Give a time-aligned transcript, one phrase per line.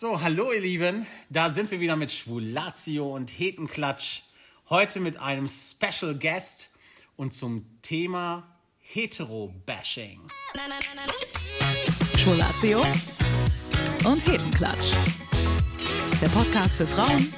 [0.00, 4.22] So, hallo ihr Lieben, da sind wir wieder mit Schwulatio und Hetenklatsch.
[4.70, 6.70] Heute mit einem Special Guest
[7.16, 10.22] und zum Thema Hetero-Bashing.
[12.16, 12.82] Schwulatio
[14.06, 14.94] und Hetenklatsch.
[16.22, 17.34] Der Podcast für Frauen,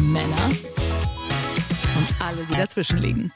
[0.00, 3.30] Männer und alle, die dazwischen liegen.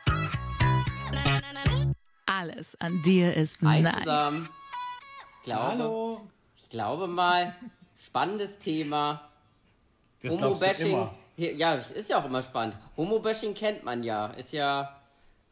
[2.25, 3.99] Alles an dir ist Hi nice.
[3.99, 4.49] zusammen.
[5.43, 6.34] Glaube, Hallo.
[6.75, 7.55] Ich glaube mal,
[7.97, 9.31] spannendes Thema.
[10.21, 11.09] Das Homo-Bashing.
[11.37, 12.77] Ja, ist ja auch immer spannend.
[12.97, 14.27] Homo-Bashing kennt man ja.
[14.27, 15.01] Ist ja,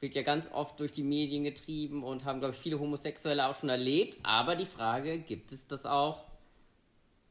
[0.01, 3.55] wird ja ganz oft durch die Medien getrieben und haben, glaube ich, viele Homosexuelle auch
[3.55, 4.19] schon erlebt.
[4.25, 6.25] Aber die Frage, gibt es das auch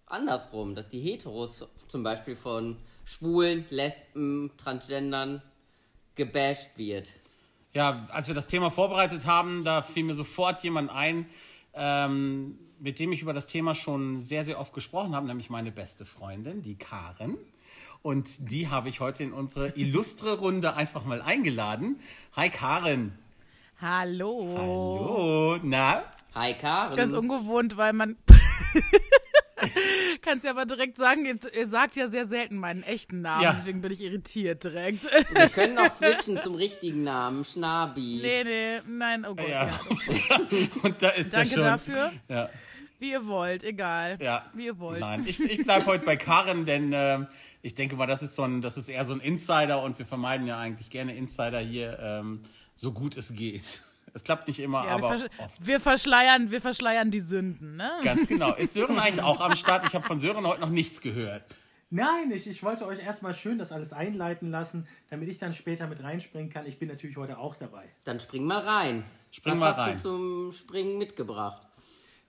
[0.05, 5.41] andersrum, dass die Heteros zum Beispiel von Schwulen, Lesben, Transgendern
[6.15, 7.09] gebasht wird?
[7.73, 11.25] Ja, als wir das Thema vorbereitet haben, da fiel mir sofort jemand ein,
[11.73, 15.71] ähm, mit dem ich über das Thema schon sehr, sehr oft gesprochen habe, nämlich meine
[15.71, 17.37] beste Freundin, die Karen.
[18.01, 21.99] Und die habe ich heute in unsere illustre Runde einfach mal eingeladen.
[22.35, 23.13] Hi Karen.
[23.79, 24.55] Hallo.
[24.57, 25.59] Hallo.
[25.61, 26.03] Na?
[26.33, 26.97] Hi Karen.
[26.97, 28.17] Ganz ungewohnt, weil man.
[30.23, 33.53] Kannst ja aber direkt sagen, ihr, sagt ja sehr selten meinen echten Namen, Ja.
[33.53, 35.03] deswegen bin ich irritiert direkt.
[35.33, 38.19] Wir können noch switchen zum richtigen Namen, Schnabi.
[38.21, 39.47] nee, nee, nein, oh Gott.
[39.47, 39.67] Ja.
[39.67, 39.79] Ja.
[40.83, 41.63] Und da ist Danke er schon.
[41.63, 42.11] dafür.
[42.27, 42.49] Ja.
[43.01, 44.19] Wie ihr wollt, egal.
[44.21, 44.45] Ja.
[44.53, 44.99] Wie ihr wollt.
[44.99, 47.25] Nein, ich, ich bleibe heute bei Karen, denn ähm,
[47.63, 50.05] ich denke mal, das ist so ein, das ist eher so ein Insider und wir
[50.05, 52.41] vermeiden ja eigentlich gerne Insider hier, ähm,
[52.75, 53.81] so gut es geht.
[54.13, 55.65] Es klappt nicht immer, Ja, wir, aber versch oft.
[55.65, 57.89] wir, verschleiern, wir verschleiern die Sünden, ne?
[58.03, 58.53] Ganz genau.
[58.57, 59.85] Ist Sören eigentlich auch am Start?
[59.87, 61.45] Ich habe von Sören heute noch nichts gehört.
[61.91, 65.87] Nein, ich, ich wollte euch erstmal schön das alles einleiten lassen, damit ich dann später
[65.87, 66.65] mit reinspringen kann.
[66.65, 67.85] Ich bin natürlich heute auch dabei.
[68.03, 69.05] Dann spring mal rein.
[69.31, 69.95] Spring Was mal hast rein.
[69.95, 71.65] du zum Springen mitgebracht?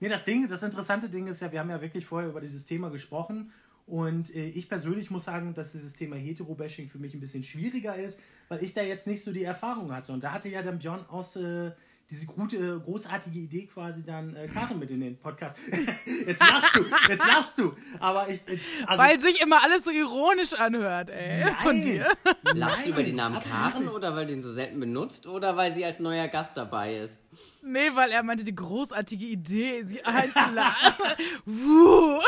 [0.03, 2.65] Nee, das Ding, das interessante Ding ist ja, wir haben ja wirklich vorher über dieses
[2.65, 3.53] Thema gesprochen.
[3.85, 7.95] Und äh, ich persönlich muss sagen, dass dieses Thema Hetero-Bashing für mich ein bisschen schwieriger
[7.95, 10.11] ist, weil ich da jetzt nicht so die Erfahrung hatte.
[10.11, 11.71] Und da hatte ja dann Björn aus äh,
[12.09, 15.55] diese gute, großartige Idee quasi dann äh, Karen mit in den Podcast.
[16.27, 17.73] jetzt lachst du, jetzt lachst du.
[18.01, 18.45] Aber ich.
[18.49, 21.45] äh, Also, Weil sich immer alles so ironisch anhört, ey.
[21.63, 21.81] Von Nein.
[21.81, 22.07] dir.
[22.53, 25.55] Lachst du über den Namen absolut Karen oder weil du ihn so selten benutzt oder
[25.55, 27.17] weil sie als neuer Gast dabei ist?
[27.63, 31.15] Nee, weil er meinte, die großartige Idee, sie einzuladen.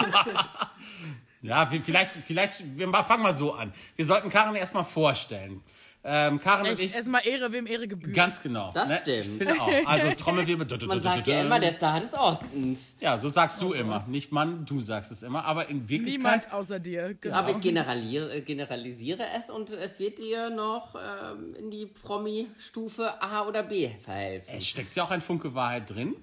[1.40, 3.72] Ja, vielleicht, vielleicht, wir fangen mal so an.
[3.94, 5.62] Wir sollten Karen erstmal vorstellen.
[6.10, 8.16] Ähm, Karen und Echt, ich, erstmal Ehre, wem Ehre gebührt.
[8.16, 8.70] ganz genau.
[8.72, 8.98] Das ne?
[9.02, 9.42] stimmt.
[9.42, 9.68] Ich finde auch.
[9.84, 10.86] Also Trommelwirbel.
[10.86, 12.96] Man sagt ja immer der Star des Ostens.
[12.98, 14.06] Ja, so sagst du immer.
[14.08, 15.44] Nicht Mann, du sagst es immer.
[15.44, 17.14] Aber in Wirklichkeit Niemand außer dir.
[17.20, 17.36] Genau.
[17.36, 23.20] Aber ich generaliere, äh, generalisiere es und es wird dir noch ähm, in die Promi-Stufe
[23.22, 24.54] A oder B verhelfen.
[24.56, 26.16] Es steckt ja auch ein Funke Wahrheit drin.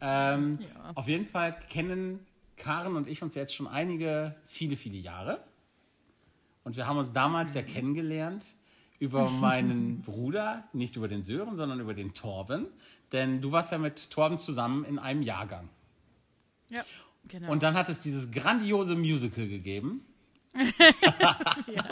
[0.00, 0.58] Ähm,
[0.96, 2.26] Auf jeden Fall kennen
[2.56, 5.44] Karen und ich uns jetzt schon einige, viele, viele Jahre.
[6.64, 8.44] Und wir haben uns damals ja kennengelernt
[9.00, 12.66] über meinen Bruder, nicht über den Sören, sondern über den Torben.
[13.12, 15.68] Denn du warst ja mit Torben zusammen in einem Jahrgang.
[16.68, 16.84] Ja,
[17.26, 17.50] genau.
[17.50, 20.04] Und dann hat es dieses grandiose Musical gegeben.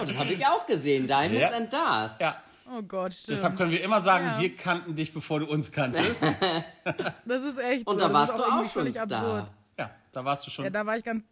[0.00, 1.06] Oh, das habe ich auch gesehen.
[1.06, 1.50] Diamonds Ja.
[1.50, 2.12] and Stars.
[2.20, 2.42] Ja,
[2.76, 3.30] oh Gott, stimmt.
[3.38, 4.40] deshalb können wir immer sagen, Ja.
[4.40, 6.22] wir kannten dich, bevor du uns kanntest.
[7.25, 8.08] das ist echt Und so.
[8.08, 9.02] da das warst ist du auch schon völlig Star.
[9.04, 9.50] absurd.
[9.78, 10.64] ja, da warst du schon.
[10.64, 11.22] Ja, da war ich ganz.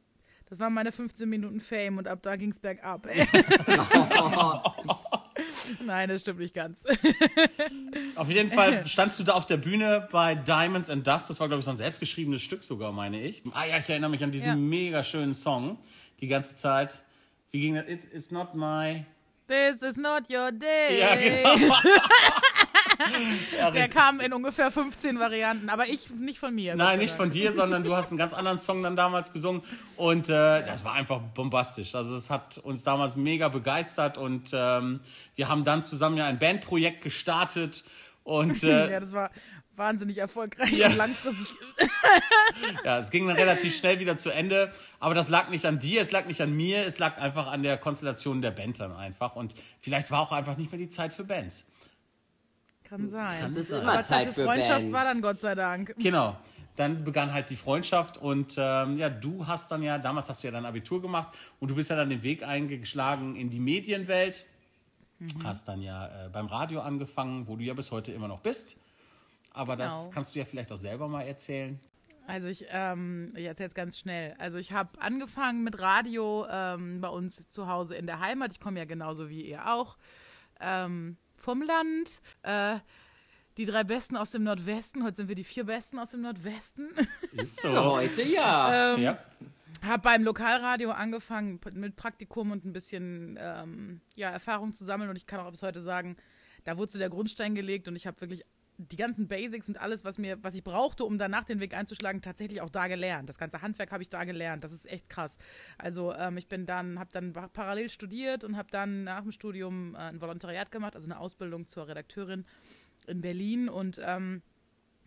[0.48, 3.06] Das waren meine 15 Minuten Fame und ab da ging's bergab.
[3.06, 3.26] Ey.
[5.84, 6.78] Nein, das stimmt nicht ganz.
[8.14, 11.28] Auf jeden Fall standst du da auf der Bühne bei Diamonds and Dust.
[11.30, 13.42] Das war, glaube ich, so ein selbstgeschriebenes Stück sogar, meine ich.
[13.52, 14.54] Ah ja, ich erinnere mich an diesen Ja.
[14.56, 15.78] mega schönen Song
[16.20, 17.02] die ganze Zeit.
[17.50, 17.86] Wie ging das?
[17.88, 19.04] It's, it's not my...
[19.48, 20.98] This is not your day.
[21.00, 21.76] Ja, genau.
[23.58, 26.74] Ja, Der kam in ungefähr 15 Varianten, aber ich nicht von mir.
[26.76, 29.62] Nein, nicht von dir, sondern du hast einen ganz anderen Song dann damals gesungen.
[29.96, 31.94] Und äh, das war einfach bombastisch.
[31.94, 34.18] Also es hat uns damals mega begeistert.
[34.18, 35.00] Und ähm,
[35.34, 37.84] wir haben dann zusammen ja ein Bandprojekt gestartet.
[38.24, 39.30] Und äh, Ja, das war
[39.76, 40.88] wahnsinnig erfolgreich Ja.
[40.88, 41.48] und langfristig.
[42.84, 46.00] Ja, es ging dann relativ schnell wieder zu Ende, aber das lag nicht an dir,
[46.00, 49.36] es lag nicht an mir, es lag einfach an der Konstellation der Band dann einfach
[49.36, 51.66] und vielleicht war auch einfach nicht mehr die Zeit für Bands.
[52.88, 53.44] Kann sein.
[53.44, 54.92] Es ist aber immer Zeit für Freundschaft Bands.
[54.92, 55.94] war dann Gott sei Dank.
[55.98, 56.36] Genau.
[56.76, 60.48] Dann begann halt die Freundschaft und ähm, ja, du hast dann ja, damals hast du
[60.48, 61.28] ja dein Abitur gemacht
[61.58, 64.44] und du bist ja dann den Weg eingeschlagen in die Medienwelt.
[65.42, 68.78] Hast dann ja äh, beim Radio angefangen, wo du ja bis heute immer noch bist.
[69.54, 70.10] Aber das Genau.
[70.10, 71.80] kannst du ja vielleicht auch selber mal erzählen.
[72.26, 74.34] Also ich, ähm, ich erzähle jetzt ganz schnell.
[74.38, 78.52] Also ich habe angefangen mit Radio ähm, bei uns zu Hause in der Heimat.
[78.52, 79.96] Ich komme ja genauso wie ihr auch
[80.60, 82.20] ähm, vom Land.
[82.42, 82.78] Äh,
[83.56, 85.02] die drei Besten aus dem Nordwesten.
[85.02, 86.90] Heute sind wir die vier Besten aus dem Nordwesten.
[87.32, 87.72] Ist so.
[87.72, 88.94] heute ja.
[88.94, 89.18] Ähm, ja.
[89.82, 95.16] Habe beim Lokalradio angefangen mit Praktikum und ein bisschen ähm, ja, Erfahrung zu sammeln und
[95.16, 96.16] ich kann auch bis heute sagen,
[96.64, 98.44] da wurde so der Grundstein gelegt und ich habe wirklich
[98.78, 102.20] die ganzen Basics und alles, was mir, was ich brauchte, um danach den Weg einzuschlagen,
[102.20, 103.28] tatsächlich auch da gelernt.
[103.28, 104.64] Das ganze Handwerk habe ich da gelernt.
[104.64, 105.38] Das ist echt krass.
[105.78, 109.94] Also ähm, ich bin dann, habe dann parallel studiert und habe dann nach dem Studium
[109.94, 112.44] äh, ein Volontariat gemacht, also eine Ausbildung zur Redakteurin
[113.06, 114.42] in Berlin und ähm,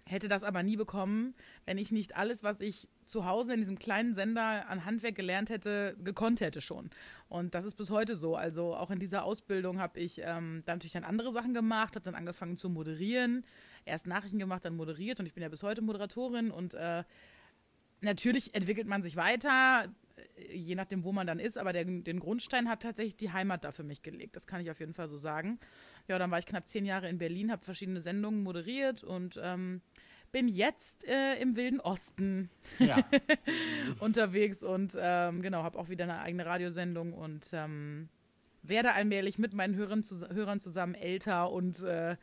[0.05, 1.35] hätte das aber nie bekommen,
[1.65, 5.49] wenn ich nicht alles, was ich zu Hause in diesem kleinen Sender an Handwerk gelernt
[5.49, 6.91] hätte, gekonnt hätte schon.
[7.27, 8.35] Und das ist bis heute so.
[8.35, 12.05] Also auch in dieser Ausbildung habe ich ähm, dann natürlich dann andere Sachen gemacht, habe
[12.05, 13.43] dann angefangen zu moderieren,
[13.83, 17.03] erst Nachrichten gemacht, dann moderiert und ich bin ja bis heute Moderatorin und äh,
[18.01, 19.91] natürlich entwickelt man sich weiter,
[20.37, 23.63] äh, je nachdem, wo man dann ist, aber der, den Grundstein hat tatsächlich die Heimat
[23.63, 24.35] da für mich gelegt.
[24.35, 25.59] Das kann ich auf jeden Fall so sagen.
[26.07, 29.81] Ja, dann war ich knapp zehn Jahre in Berlin, habe verschiedene Sendungen moderiert und ähm,
[30.31, 32.49] bin jetzt äh, im Wilden Osten
[32.79, 32.97] ja.
[33.99, 38.09] unterwegs und ähm, genau, habe auch wieder eine eigene Radiosendung und ähm,
[38.63, 42.15] werde allmählich mit meinen Hörern, zu, Hörern zusammen älter und äh,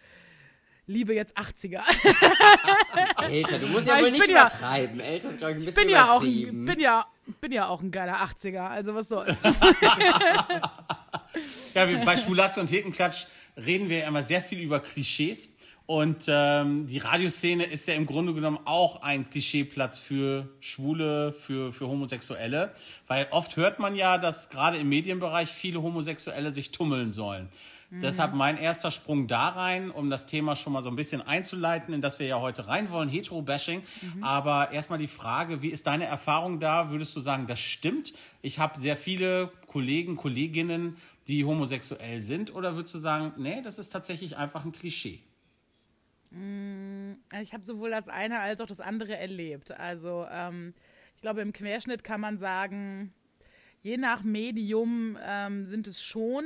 [0.86, 1.82] liebe jetzt 80er.
[3.30, 4.98] Älter, du musst ja wohl nicht übertreiben.
[4.98, 7.06] Ja, Älter ist, glaube ich, ein bisschen bin ja auch ein, bin ja,
[7.40, 9.36] bin ja auch ein geiler 80er, also was soll's.
[11.74, 13.26] ja, bei Schwulatze und Hetenklatsch
[13.56, 15.55] reden wir immer sehr viel über Klischees.
[15.86, 21.72] Und ähm, die Radioszene ist ja im Grunde genommen auch ein Klischeeplatz für Schwule, für,
[21.72, 22.72] für Homosexuelle.
[23.06, 27.48] Weil oft hört man ja, dass gerade im Medienbereich viele Homosexuelle sich tummeln sollen.
[27.90, 28.00] Mhm.
[28.00, 31.94] Deshalb mein erster Sprung da rein, um das Thema schon mal so ein bisschen einzuleiten,
[31.94, 33.82] in das wir ja heute rein wollen, Hetero-Bashing.
[34.02, 34.24] Mhm.
[34.24, 36.90] Aber erstmal die Frage, wie ist deine Erfahrung da?
[36.90, 38.12] Würdest du sagen, das stimmt?
[38.42, 40.96] Ich habe sehr viele Kollegen, Kolleginnen,
[41.28, 42.52] die homosexuell sind.
[42.52, 45.20] Oder würdest du sagen, nee, das ist tatsächlich einfach ein Klischee?
[46.36, 49.72] Mm, ich habe sowohl das eine als auch das andere erlebt.
[49.72, 50.74] Also ähm,
[51.14, 53.12] ich glaube, im Querschnitt kann man sagen,
[53.78, 56.44] je nach Medium ähm, sind es schon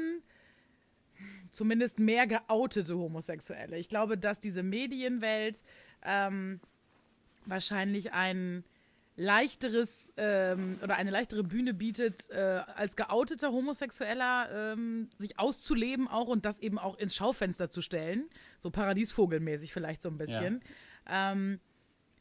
[1.51, 3.77] zumindest mehr geoutete Homosexuelle.
[3.79, 5.65] Ich glaube, dass diese Medienwelt
[6.05, 6.61] ähm,
[7.47, 8.65] wahrscheinlich ein
[9.21, 16.27] leichteres ähm, oder eine leichtere Bühne bietet, äh, als geouteter Homosexueller ähm, sich auszuleben auch
[16.27, 18.31] und das eben auch ins Schaufenster zu stellen.
[18.59, 20.63] So Paradiesvogelmäßig vielleicht so ein bisschen.
[21.07, 21.33] Ja.
[21.33, 21.61] Ähm,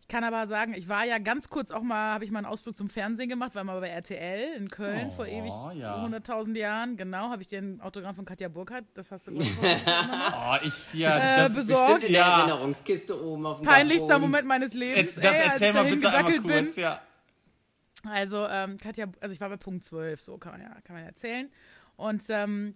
[0.09, 2.75] kann aber sagen, ich war ja ganz kurz auch mal, habe ich mal einen Ausflug
[2.75, 6.03] zum Fernsehen gemacht, war mal bei RTL in Köln oh, vor ewig ja.
[6.03, 6.97] 100.000 Jahren.
[6.97, 11.17] Genau, habe ich dir ein Autogramm von Katja Burkhardt, das hast du oh, ich ja,
[11.17, 12.03] äh, das besorgt.
[12.03, 12.39] in der ja.
[12.39, 14.31] Erinnerungskiste oben auf dem Peinlichster Dachboden.
[14.31, 14.97] Moment meines Lebens.
[14.97, 16.83] Jetzt, das ey, erzähl mal bitte einmal kurz, bin.
[16.83, 17.01] ja.
[18.03, 21.05] Also ähm, Katja, also ich war bei Punkt 12, so kann man ja, kann man
[21.05, 21.49] erzählen.
[21.95, 22.75] Und ähm,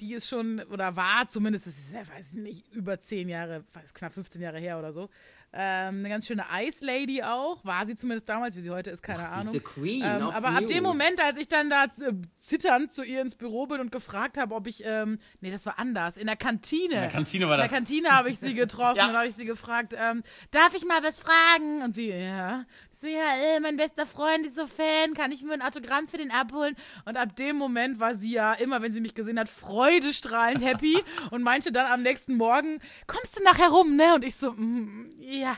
[0.00, 3.64] die ist schon, oder war zumindest, das ist ja, weiß ich nicht, über zehn Jahre,
[3.92, 5.10] knapp 15 Jahre her oder so,
[5.52, 7.64] ähm, eine ganz schöne Ice Lady auch.
[7.64, 9.52] War sie zumindest damals, wie sie heute ist, keine Ach, Ahnung.
[9.52, 10.62] The Queen ähm, aber News.
[10.62, 13.90] ab dem Moment, als ich dann da äh, zitternd zu ihr ins Büro bin und
[13.90, 16.94] gefragt habe, ob ich, ähm, nee, das war anders, in der Kantine.
[16.94, 17.66] In der Kantine war das.
[17.66, 19.08] In der Kantine habe ich sie getroffen ja.
[19.08, 21.82] und habe ich sie gefragt, ähm, darf ich mal was fragen?
[21.82, 22.64] Und sie, ja
[23.00, 26.18] so, ja, äh, mein bester Freund ist so Fan, kann ich mir ein Autogramm für
[26.18, 26.76] den abholen?
[27.06, 31.02] Und ab dem Moment war sie ja immer, wenn sie mich gesehen hat, freudestrahlend happy
[31.30, 34.14] und meinte dann am nächsten Morgen, kommst du nachher rum, ne?
[34.14, 35.56] Und ich so, mm, ja,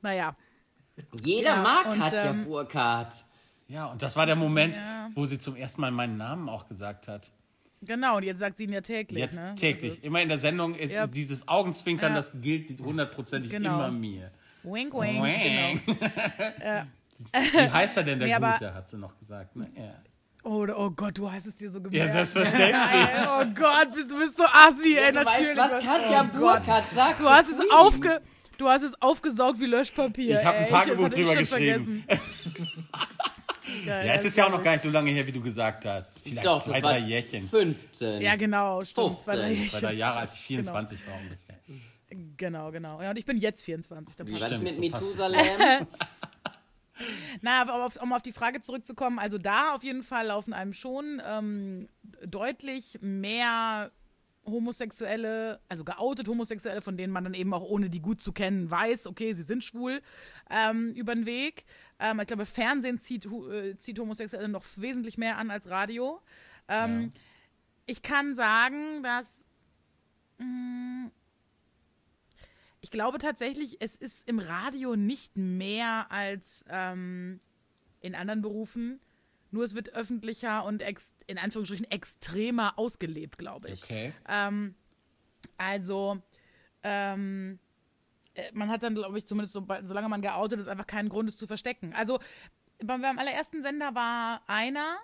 [0.00, 0.34] naja.
[1.22, 3.24] Jeder ja, mag und, Katja ähm, Burkhardt.
[3.68, 5.10] Ja, und das war der Moment, ja.
[5.14, 7.32] wo sie zum ersten Mal meinen Namen auch gesagt hat.
[7.82, 9.18] Genau, und jetzt sagt sie ihn ja täglich.
[9.18, 9.54] Jetzt ne?
[9.54, 9.92] täglich.
[9.92, 11.06] Also, Immer in der Sendung ist ja.
[11.06, 13.74] dieses Augenzwinkern, das gilt hundertprozentig genau.
[13.74, 14.32] immer mir.
[14.72, 15.22] Wink, wink.
[15.22, 15.98] wink.
[16.58, 16.84] Genau.
[17.52, 19.56] Wie heißt er denn, der nee, Gute, hat sie noch gesagt.
[19.56, 19.68] Ne?
[19.76, 19.94] Ja.
[20.44, 22.06] Oh, oh, Gott, du hast es dir so gemerkt.
[22.06, 23.28] Ja, selbstverständlich.
[23.28, 25.56] oh Gott, bist, du bist so assi, ja, ey, du natürlich.
[25.56, 27.20] Weißt, was Katja oh Burkhardt sagt.
[27.20, 28.20] Du hast, es aufge,
[28.56, 30.38] du hast es aufgesaugt wie Löschpapier.
[30.38, 32.04] Ich habe ein Tagebuch drüber geschrieben.
[33.84, 35.84] Geil, ja, es ist ja auch noch gar nicht so lange her, wie du gesagt
[35.84, 36.22] hast.
[36.22, 37.48] Vielleicht Doch, zwei, drei Jährchen.
[37.48, 38.22] 15.
[38.22, 39.20] Ja, genau, stimmt.
[39.20, 39.24] 15.
[39.24, 41.10] Zwei, drei, zwei, drei Jahre, als ich 24 genau.
[41.10, 41.47] war ungefähr.
[42.10, 43.02] Genau, genau.
[43.02, 44.16] Ja, und ich bin jetzt 24.
[44.16, 45.86] Da Wie war das mit so Methusalem?
[47.42, 50.72] Na, aber auf, um auf die Frage zurückzukommen, also da auf jeden Fall laufen einem
[50.72, 51.88] schon ähm,
[52.26, 53.92] deutlich mehr
[54.44, 58.70] Homosexuelle, also geoutet Homosexuelle, von denen man dann eben auch ohne die gut zu kennen
[58.70, 60.00] weiß, okay, sie sind schwul,
[60.50, 61.64] ähm, über den Weg.
[61.98, 66.20] Ähm, ich glaube, Fernsehen zieht, äh, zieht Homosexuelle noch wesentlich mehr an als Radio.
[66.68, 67.20] Ähm, ja.
[67.86, 69.44] Ich kann sagen, dass
[70.38, 71.10] mh, mm,
[72.80, 77.40] ich glaube tatsächlich, es ist im Radio nicht mehr als ähm,
[78.00, 79.00] in anderen Berufen.
[79.50, 80.82] Nur es wird öffentlicher und
[81.26, 83.82] in Anführungsstrichen extremer ausgelebt, glaube ich.
[83.82, 84.12] Okay.
[84.28, 84.74] Ähm,
[85.56, 86.22] also,
[86.82, 87.58] ähm,
[88.34, 91.28] äh, man hat dann, glaube ich, zumindest so, solange man geoutet ist, einfach keinen Grund,
[91.28, 91.94] es zu verstecken.
[91.94, 92.18] Also,
[92.84, 94.98] beim, beim allerersten Sender war einer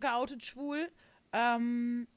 [0.00, 0.90] geoutet schwul.
[1.32, 2.08] Ähm,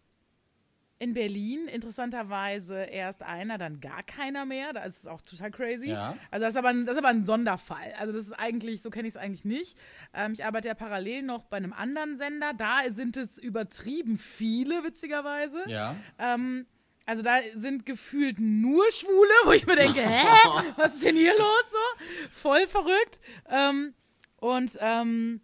[1.02, 4.72] in Berlin interessanterweise erst einer, dann gar keiner mehr.
[4.72, 5.88] Das ist auch total crazy.
[5.88, 6.16] Ja.
[6.30, 7.94] Also das ist, aber ein, das ist aber ein Sonderfall.
[7.98, 9.80] Also das ist eigentlich, so kenne ich es eigentlich nicht.
[10.14, 12.54] Ähm, ich arbeite ja parallel noch bei einem anderen Sender.
[12.54, 15.64] Da sind es übertrieben viele, witzigerweise.
[15.68, 15.96] Ja.
[16.20, 16.68] Ähm,
[17.08, 20.28] also da sind gefühlt nur Schwule, wo ich mir denke, hä,
[20.76, 22.06] was ist denn hier los so?
[22.30, 23.20] Voll verrückt.
[23.50, 23.96] Ähm,
[24.38, 25.42] und ähm,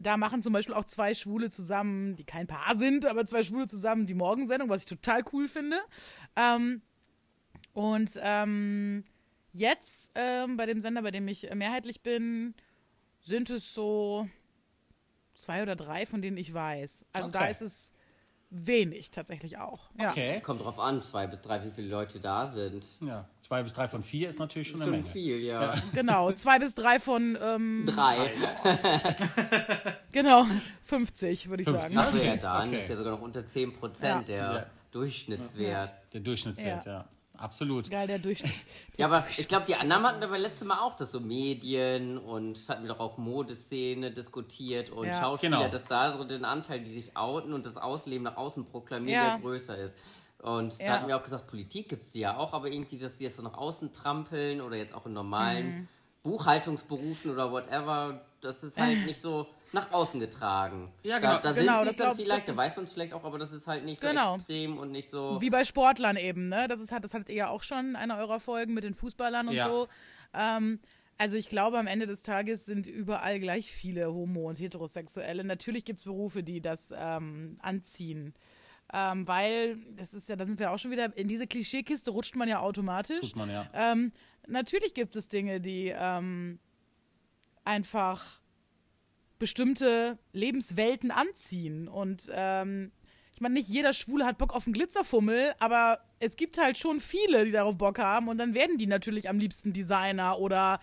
[0.00, 3.68] da machen zum Beispiel auch zwei Schwule zusammen, die kein Paar sind, aber zwei Schwule
[3.68, 5.78] zusammen die Morgensendung, was ich total cool finde.
[6.36, 6.80] Ähm,
[7.74, 9.04] und ähm,
[9.52, 12.54] jetzt ähm, bei dem Sender, bei dem ich mehrheitlich bin,
[13.20, 14.28] sind es so
[15.34, 17.04] zwei oder drei, von denen ich weiß.
[17.12, 17.50] Also da Okay.
[17.50, 17.92] ist es
[18.50, 19.78] wenig tatsächlich auch.
[19.98, 20.10] Ja.
[20.10, 20.40] Okay.
[20.40, 22.84] Kommt drauf an, zwei bis drei, wie viele Leute da sind.
[23.00, 23.24] Ja.
[23.40, 25.12] Zwei bis drei von vier ist natürlich schon eine Schon Menge.
[25.12, 25.74] viel, ja.
[25.94, 28.32] Genau, zwei bis drei von, ähm, Drei.
[30.12, 30.46] genau,
[30.84, 31.88] 50, würde ich 50.
[31.96, 31.98] sagen.
[32.06, 32.78] Achso, ja, dann okay.
[32.78, 34.22] ist ja sogar noch unter 10% Ja.
[34.22, 34.66] der Ja.
[34.90, 35.94] Durchschnittswert.
[36.12, 37.04] Der Durchschnittswert, ja.
[37.40, 37.90] Absolut.
[37.90, 38.52] Geil, der Durchschnitt.
[38.96, 42.58] Ja, aber ich glaube, die anderen hatten aber letztes Mal auch das so Medien und
[42.68, 45.18] hatten wir doch auch Modeszene diskutiert und Ja.
[45.20, 45.70] Schauspieler, Genau.
[45.70, 49.30] dass da so den Anteil, die sich outen und das Ausleben nach außen proklamieren, Ja.
[49.32, 49.94] der größer ist.
[50.42, 50.92] Und da Ja.
[50.92, 53.42] hatten wir auch gesagt, Politik gibt es ja auch, aber irgendwie, dass die das so
[53.42, 55.88] nach außen trampeln oder jetzt auch in normalen Mhm.
[56.22, 60.92] Buchhaltungsberufen oder whatever, das ist halt nicht so nach außen getragen.
[61.02, 61.34] Ja, genau.
[61.34, 63.24] Da, da Genau, sind sie das dann glaub- vielleicht, da weiß man es vielleicht auch,
[63.24, 64.34] aber das ist halt nicht so Genau.
[64.36, 65.40] extrem und nicht so...
[65.40, 66.66] Wie bei Sportlern eben, ne?
[66.68, 68.94] Das, ist, hat- das hattet ihr ja auch schon in einer eurer Folgen mit den
[68.94, 69.68] Fußballern und Ja.
[69.68, 69.88] so.
[70.34, 70.80] Ähm,
[71.18, 75.44] also ich glaube, am Ende des Tages sind überall gleich viele Homo- und Heterosexuelle.
[75.44, 78.34] Natürlich gibt es Berufe, die das ähm, anziehen.
[78.92, 82.34] Ähm, weil, das ist ja, da sind wir auch schon wieder, in diese Klischeekiste rutscht
[82.34, 83.20] man ja automatisch.
[83.20, 83.68] Tut man ja.
[83.72, 84.10] Ähm,
[84.48, 86.58] natürlich gibt es Dinge, die ähm,
[87.64, 88.39] einfach
[89.40, 91.88] bestimmte Lebenswelten anziehen.
[91.88, 92.92] Und ähm,
[93.34, 97.00] ich meine, nicht jeder Schwule hat Bock auf einen Glitzerfummel, aber es gibt halt schon
[97.00, 98.28] viele, die darauf Bock haben.
[98.28, 100.78] Und dann werden die natürlich am liebsten Designer oder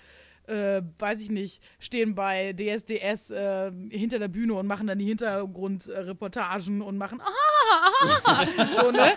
[0.47, 5.05] äh, weiß ich nicht, stehen bei DSDS äh, hinter der Bühne und machen dann die
[5.05, 8.45] Hintergrundreportagen und machen ah, ah,
[8.81, 9.13] so, ne?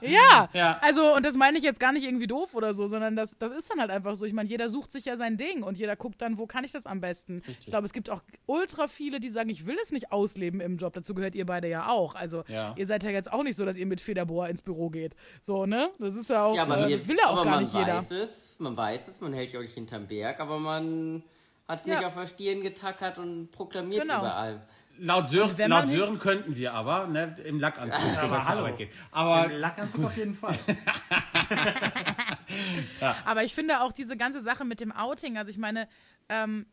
[0.00, 0.78] Ja, Ja.
[0.82, 3.52] also, und das meine ich jetzt gar nicht irgendwie doof oder so, sondern das, das
[3.52, 4.24] ist dann halt einfach so.
[4.26, 6.72] Ich meine, jeder sucht sich ja sein Ding und jeder guckt dann, wo kann ich
[6.72, 7.42] das am besten.
[7.48, 10.76] Ich glaube, es gibt auch ultra viele, die sagen, ich will es nicht ausleben im
[10.76, 10.92] Job.
[10.94, 12.14] Dazu gehört ihr beide ja auch.
[12.14, 12.74] Also, Ja.
[12.76, 15.14] ihr seid ja jetzt auch nicht so, dass ihr mit Federbohr ins Büro geht.
[15.42, 15.90] So, ne?
[15.98, 17.62] Das ist ja auch, Ja, aber äh, mir- das will ja auch aber gar man
[17.64, 17.96] nicht jeder.
[17.98, 21.22] weiß es, man weiß es, man hält ja auch nicht hinterm Berg, aber man
[21.68, 21.96] hat es Ja.
[21.96, 24.20] nicht auf der Stirn getackert und proklamiert Genau.
[24.20, 24.66] überall.
[24.98, 28.60] Laut Sören, laut Sören könnten wir aber ne, im Lackanzug sogar zur hallo.
[28.66, 28.90] Arbeit gehen.
[29.10, 30.56] Aber Im Lackanzug auf jeden Fall.
[33.24, 35.88] Aber ich finde auch diese ganze Sache mit dem Outing, also ich meine,
[36.28, 36.66] ähm,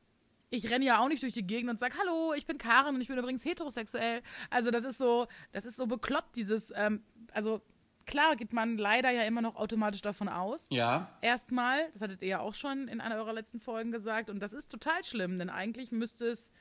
[0.49, 3.01] ich renne ja auch nicht durch die Gegend und sage, hallo, ich bin Karen und
[3.01, 4.21] ich bin übrigens heterosexuell.
[4.49, 7.61] Also das ist so, das ist so bekloppt, dieses, ähm, also
[8.09, 10.67] klar geht man leider ja immer noch automatisch davon aus.
[10.71, 14.39] ja, Erstmal, das hattet ihr ja auch schon in einer eurer letzten Folgen gesagt, und
[14.39, 16.51] das ist total schlimm, denn eigentlich müsste es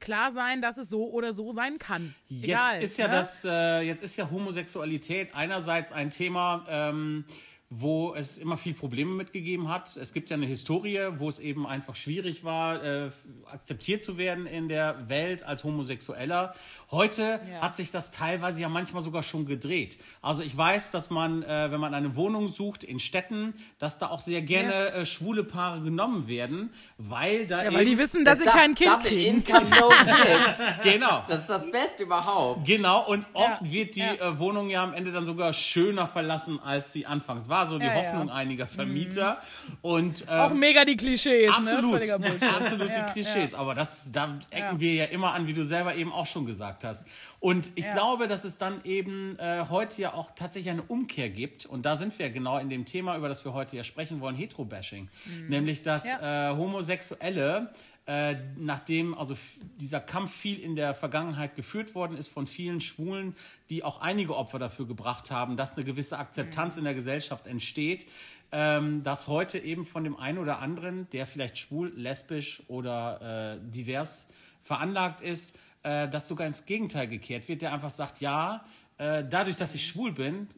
[0.00, 2.14] klar sein, dass es so oder so sein kann.
[2.28, 3.14] Jetzt Egal, ist ja ne?
[3.14, 7.24] das, äh, jetzt ist ja Homosexualität einerseits ein Thema, ähm,
[7.70, 9.94] wo es immer viel Probleme mitgegeben hat.
[9.98, 13.10] Es gibt ja eine Historie, wo es eben einfach schwierig war, äh,
[13.52, 16.54] akzeptiert zu werden in der Welt als Homosexueller.
[16.90, 17.60] Heute Ja.
[17.60, 19.98] hat sich das teilweise ja manchmal sogar schon gedreht.
[20.22, 24.08] Also ich weiß, dass man, äh, wenn man eine Wohnung sucht in Städten, dass da
[24.08, 28.24] auch sehr gerne äh, schwule Paare genommen werden, weil da Ja, eben weil die wissen,
[28.24, 29.44] dass sie Da- kein Kind kriegen.
[29.78, 30.82] No kids.
[30.82, 31.22] genau.
[31.28, 32.64] Das ist das Beste überhaupt.
[32.66, 34.14] Genau, und oft Ja, wird die ja.
[34.14, 37.57] äh, Wohnung ja am Ende dann sogar schöner verlassen, als sie anfangs war.
[37.66, 37.98] So die Ja, ja.
[38.06, 39.38] Hoffnung einiger Vermieter.
[39.82, 41.56] Und äh, Auch mega die Klischees, ne?
[41.56, 42.42] absolut, Bullshit.
[42.54, 43.54] absolute Ja, Klischees.
[43.54, 44.80] Aber das, da ecken Ja.
[44.80, 47.06] wir ja immer an, wie du selber eben auch schon gesagt hast.
[47.40, 47.92] Und ich Ja.
[47.92, 51.66] glaube, dass es dann eben äh, heute ja auch tatsächlich eine Umkehr gibt.
[51.66, 54.20] Und da sind wir ja genau in dem Thema, über das wir heute ja sprechen
[54.20, 55.08] wollen, Hetero-Bashing.
[55.48, 56.10] Nämlich, dass Mhm.
[56.22, 56.50] Ja.
[56.52, 57.70] äh, Homosexuelle
[58.08, 59.36] äh, nachdem also
[59.78, 63.36] dieser Kampf viel in der Vergangenheit geführt worden ist von vielen Schwulen,
[63.68, 68.06] die auch einige Opfer dafür gebracht haben, dass eine gewisse Akzeptanz in der Gesellschaft entsteht,
[68.50, 73.70] ähm, dass heute eben von dem einen oder anderen, der vielleicht schwul, lesbisch oder äh,
[73.70, 74.30] divers
[74.62, 78.64] veranlagt ist, äh, das sogar ins Gegenteil gekehrt wird, der einfach sagt, ja,
[78.96, 80.48] äh, dadurch, dass ich schwul bin,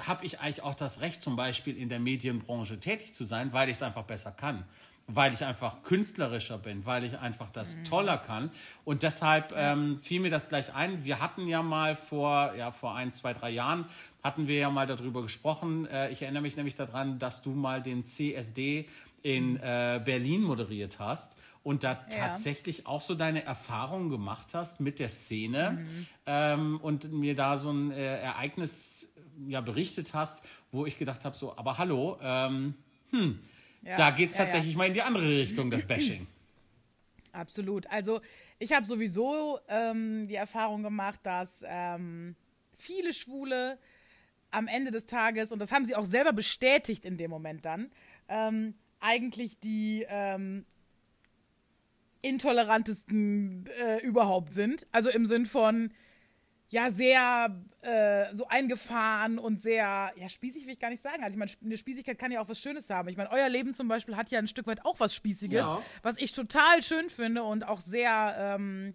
[0.00, 3.68] habe ich eigentlich auch das Recht, zum Beispiel in der Medienbranche tätig zu sein, weil
[3.68, 4.64] ich es einfach besser kann.
[5.08, 8.50] Weil ich einfach künstlerischer bin, weil ich einfach das toller kann.
[8.84, 11.04] Und deshalb ähm, fiel mir das gleich ein.
[11.04, 13.84] Wir hatten ja mal vor, ja, vor ein, zwei, drei Jahren,
[14.24, 15.86] hatten wir ja mal darüber gesprochen.
[15.86, 18.88] Äh, ich erinnere mich nämlich daran, dass du mal den CSD
[19.22, 21.38] in äh, Berlin moderiert hast.
[21.62, 25.84] und da tatsächlich auch so deine Erfahrungen gemacht hast mit der Szene
[26.24, 29.12] ähm, und mir da so ein äh, Ereignis
[29.48, 32.74] ja berichtet hast, wo ich gedacht habe, so, aber hallo, ähm,
[33.10, 33.40] hm,
[33.86, 34.78] Ja, da geht es tatsächlich ja.
[34.78, 36.26] mal in die andere Richtung, das Bashing.
[37.32, 37.86] Absolut.
[37.88, 38.20] Also
[38.58, 42.34] ich habe sowieso ähm, die Erfahrung gemacht, dass ähm,
[42.76, 43.78] viele Schwule
[44.50, 47.90] am Ende des Tages, und das haben sie auch selber bestätigt in dem Moment dann,
[48.28, 50.64] ähm, eigentlich die ähm,
[52.22, 54.86] intolerantesten äh, überhaupt sind.
[54.92, 55.92] Also im Sinn von,
[56.68, 61.22] ja, sehr äh, so eingefahren und sehr, ja, spießig will ich gar nicht sagen.
[61.22, 63.08] Also ich meine, eine Spießigkeit kann ja auch was Schönes haben.
[63.08, 65.80] Ich meine, euer Leben zum Beispiel hat ja ein Stück weit auch was Spießiges, Ja.
[66.02, 68.94] was ich total schön finde und auch sehr, ähm,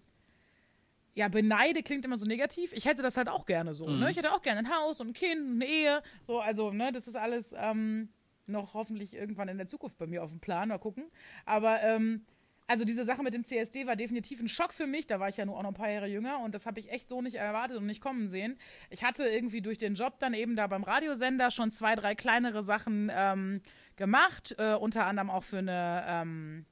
[1.13, 2.71] ja, beneide klingt immer so negativ.
[2.73, 4.09] Ich hätte das halt auch gerne so, ne?
[4.11, 6.01] Ich hätte auch gerne ein Haus und ein Kind und eine Ehe.
[6.21, 8.09] So, also, ne, das ist alles ähm,
[8.47, 10.69] noch hoffentlich irgendwann in der Zukunft bei mir auf dem Plan.
[10.69, 11.05] Mal gucken.
[11.45, 12.25] Aber, ähm,
[12.71, 15.05] also diese Sache mit dem CSD war definitiv ein Schock für mich.
[15.05, 16.89] Da war ich ja nur auch noch ein paar Jahre jünger und das habe ich
[16.89, 18.57] echt so nicht erwartet und nicht kommen sehen.
[18.89, 22.63] Ich hatte irgendwie durch den Job dann eben da beim Radiosender schon zwei, drei kleinere
[22.63, 23.61] Sachen ähm,
[23.97, 26.65] gemacht, äh, unter anderem auch für eine ähm,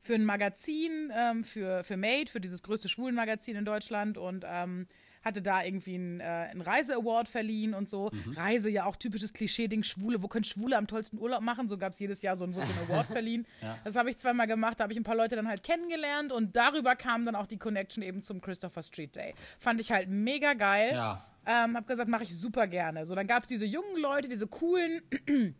[0.00, 4.86] für ein Magazin, ähm, für, für Made, für dieses größte Schwulenmagazin in Deutschland und ähm,
[5.28, 8.10] hatte da irgendwie einen, äh, einen Reise-Award verliehen und so.
[8.34, 11.68] Reise ja auch typisches Klischee-Ding, Schwule, wo können Schwule am tollsten Urlaub machen?
[11.68, 13.46] So gab es jedes Jahr so einen, so einen Award verliehen.
[13.84, 16.56] Das habe ich zweimal gemacht, da habe ich ein paar Leute dann halt kennengelernt und
[16.56, 19.34] darüber kam dann auch die Connection eben zum Christopher Street Day.
[19.58, 20.90] Fand ich halt mega geil.
[20.92, 21.24] Ja.
[21.46, 23.06] Ähm, hab gesagt, mache ich super gerne.
[23.06, 25.00] So, dann gab es diese jungen Leute, diese coolen,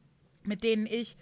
[0.45, 1.17] mit denen ich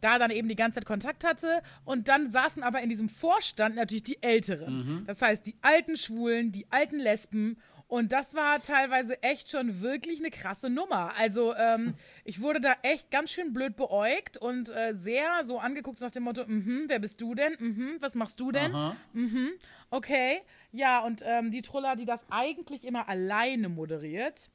[0.00, 1.62] da dann eben die ganze Zeit Kontakt hatte.
[1.84, 5.04] Und dann saßen aber in diesem Vorstand natürlich die Älteren.
[5.06, 7.58] Das heißt, die alten Schwulen, die alten Lesben.
[7.88, 11.16] Und das war teilweise echt schon wirklich eine krasse Nummer.
[11.16, 15.98] Also ähm, ich wurde da echt ganz schön blöd beäugt und äh, sehr so angeguckt
[16.02, 17.54] nach dem Motto, mhm, wer bist du denn?
[17.58, 18.72] Mhm, was machst du denn?
[19.14, 19.52] Mhm,
[19.88, 20.42] okay.
[20.70, 24.50] Ja, und ähm, die Truller, die das eigentlich immer alleine moderiert,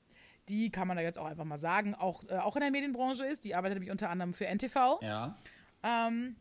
[0.48, 3.26] die kann man da jetzt auch einfach mal sagen, auch, äh, auch in der Medienbranche
[3.26, 3.46] ist.
[3.46, 5.00] Die arbeitet nämlich unter anderem für NTV.
[5.02, 5.36] Ja.
[5.82, 6.36] Ähm,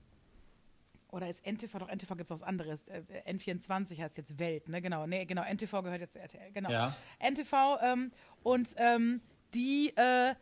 [1.12, 2.88] oder ist NTV, doch NTV gibt es was anderes.
[2.88, 4.81] Äh, N24 heißt jetzt Welt, ne?
[4.81, 6.70] Genau, nee, genau, NTV gehört jetzt zu RTL, genau.
[6.70, 6.92] Ja.
[7.20, 8.11] NTV ähm,
[8.42, 9.20] und ähm,
[9.55, 10.35] die äh,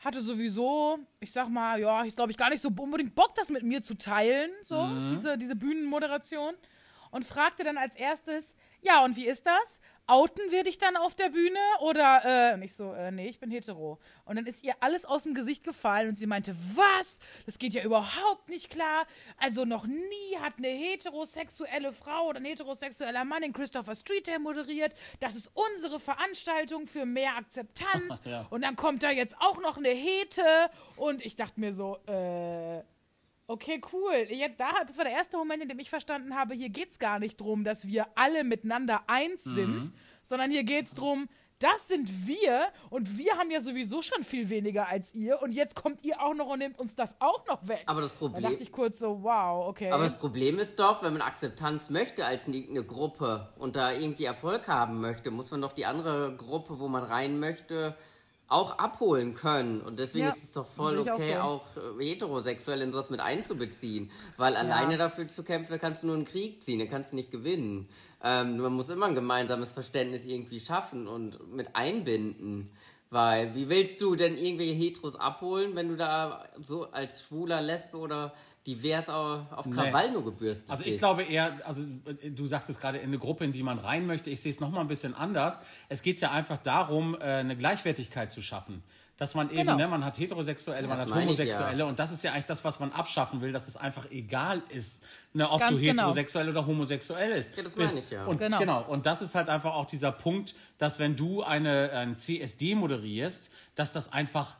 [0.00, 3.50] hatte sowieso, ich sag mal, ja, ich glaube ich gar nicht so unbedingt Bock, das
[3.50, 6.54] mit mir zu teilen, so, diese, diese Bühnenmoderation.
[7.10, 9.80] Und fragte dann als erstes, ja, und wie ist das?
[10.08, 11.58] Outen wir dich dann auf der Bühne?
[11.80, 13.98] Oder, äh, und ich so, äh, nee, ich bin hetero.
[14.24, 17.18] Und dann ist ihr alles aus dem Gesicht gefallen und sie meinte, was?
[17.44, 19.06] Das geht ja überhaupt nicht klar.
[19.36, 24.38] Also noch nie hat eine heterosexuelle Frau oder ein heterosexueller Mann den Christopher Street Day
[24.38, 24.94] moderiert.
[25.20, 28.22] Das ist unsere Veranstaltung für mehr Akzeptanz.
[28.24, 28.46] Ja.
[28.50, 30.42] Und dann kommt da jetzt auch noch eine Hete.
[30.96, 32.82] Und ich dachte mir so, äh,
[33.50, 34.26] Okay, cool.
[34.30, 36.98] Ja, da, das war der erste Moment, in dem ich verstanden habe, hier geht es
[36.98, 39.90] gar nicht drum, dass wir alle miteinander eins sind,
[40.22, 44.50] sondern hier geht es drum, das sind wir und wir haben ja sowieso schon viel
[44.50, 47.66] weniger als ihr und jetzt kommt ihr auch noch und nehmt uns das auch noch
[47.66, 47.82] weg.
[47.86, 49.90] Aber das da Problem, dachte ich kurz so, wow, okay.
[49.90, 54.24] aber das Problem ist doch, wenn man Akzeptanz möchte als eine Gruppe und da irgendwie
[54.24, 57.96] Erfolg haben möchte, muss man doch die andere Gruppe, wo man rein möchte,
[58.48, 59.80] auch abholen können.
[59.82, 61.40] Und deswegen Ja, ist es doch voll ich auch okay, so.
[61.40, 64.10] auch, äh, heterosexuell in sowas mit einzubeziehen.
[64.38, 67.16] Weil alleine dafür zu kämpfen, da kannst du nur einen Krieg ziehen, da kannst du
[67.16, 67.88] nicht gewinnen.
[68.22, 72.70] Ähm, man muss immer ein gemeinsames Verständnis irgendwie schaffen und mit einbinden.
[73.10, 77.96] Weil, wie willst du denn irgendwelche Heteros abholen, wenn du da so als schwuler Lesbe
[77.96, 78.34] oder
[78.68, 81.82] divers auf auf Krawall nur gebürstet Also ich glaube eher, also
[82.22, 84.30] du sagtest gerade in eine Gruppe, in die man rein möchte.
[84.30, 85.58] Ich sehe es nochmal ein bisschen anders.
[85.88, 88.82] Es geht ja einfach darum, äh, eine Gleichwertigkeit zu schaffen.
[89.16, 89.74] Dass man eben, Genau.
[89.76, 92.44] ne, man hat Heterosexuelle, man hat das meine ich, Homosexuelle und das ist ja eigentlich
[92.44, 95.02] das, was man abschaffen will, dass es einfach egal ist,
[95.32, 96.02] ne, ob Ganz du genau.
[96.02, 97.56] heterosexuell oder homosexuell ist.
[97.56, 98.26] Ja, das meine ich, ja.
[98.26, 98.58] Und Genau.
[98.60, 98.82] genau.
[98.86, 103.50] Und das ist halt einfach auch dieser Punkt, dass wenn du eine, ein CSD moderierst,
[103.74, 104.56] dass das einfach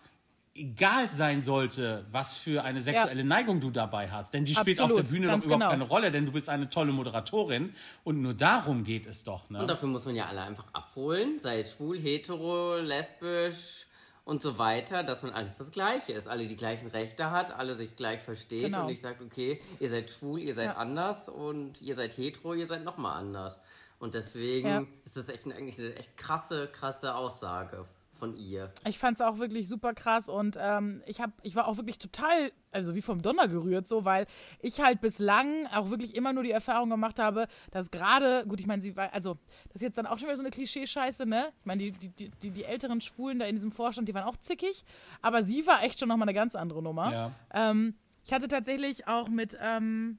[0.58, 4.34] egal sein sollte, was für eine sexuelle Neigung du dabei hast.
[4.34, 5.70] Denn die spielt auf Absolut, der Bühne doch überhaupt genau.
[5.70, 9.48] keine Rolle, denn du bist eine tolle Moderatorin und nur darum geht es doch.
[9.50, 9.60] Ne?
[9.60, 13.86] Und dafür muss man ja alle einfach abholen, sei es schwul, hetero, lesbisch
[14.24, 17.74] und so weiter, dass man alles das Gleiche ist, alle die gleichen Rechte hat, alle
[17.76, 18.82] sich gleich versteht Genau.
[18.82, 20.76] und nicht sagt, okay, ihr seid schwul, ihr seid Ja.
[20.76, 23.56] anders und ihr seid hetero, ihr seid nochmal anders.
[24.00, 24.84] Und deswegen Ja.
[25.04, 27.84] ist das echt eine, eigentlich eine echt krasse, krasse Aussage
[28.18, 28.72] von ihr.
[28.86, 31.98] Ich fand es auch wirklich super krass und ähm, ich hab, ich war auch wirklich
[31.98, 34.26] total, also wie vom Donner gerührt so, weil
[34.60, 38.66] ich halt bislang auch wirklich immer nur die Erfahrung gemacht habe, dass gerade, gut, ich
[38.66, 41.52] meine, sie war, also das ist jetzt dann auch schon wieder so eine Klischee-Scheiße, ne?
[41.60, 44.36] Ich meine, die, die, die, die, älteren Schwulen da in diesem Vorstand, die waren auch
[44.36, 44.84] zickig,
[45.22, 47.12] aber sie war echt schon nochmal eine ganz andere Nummer.
[47.12, 47.32] Ja.
[47.52, 50.18] Ähm, ich hatte tatsächlich auch mit, ähm,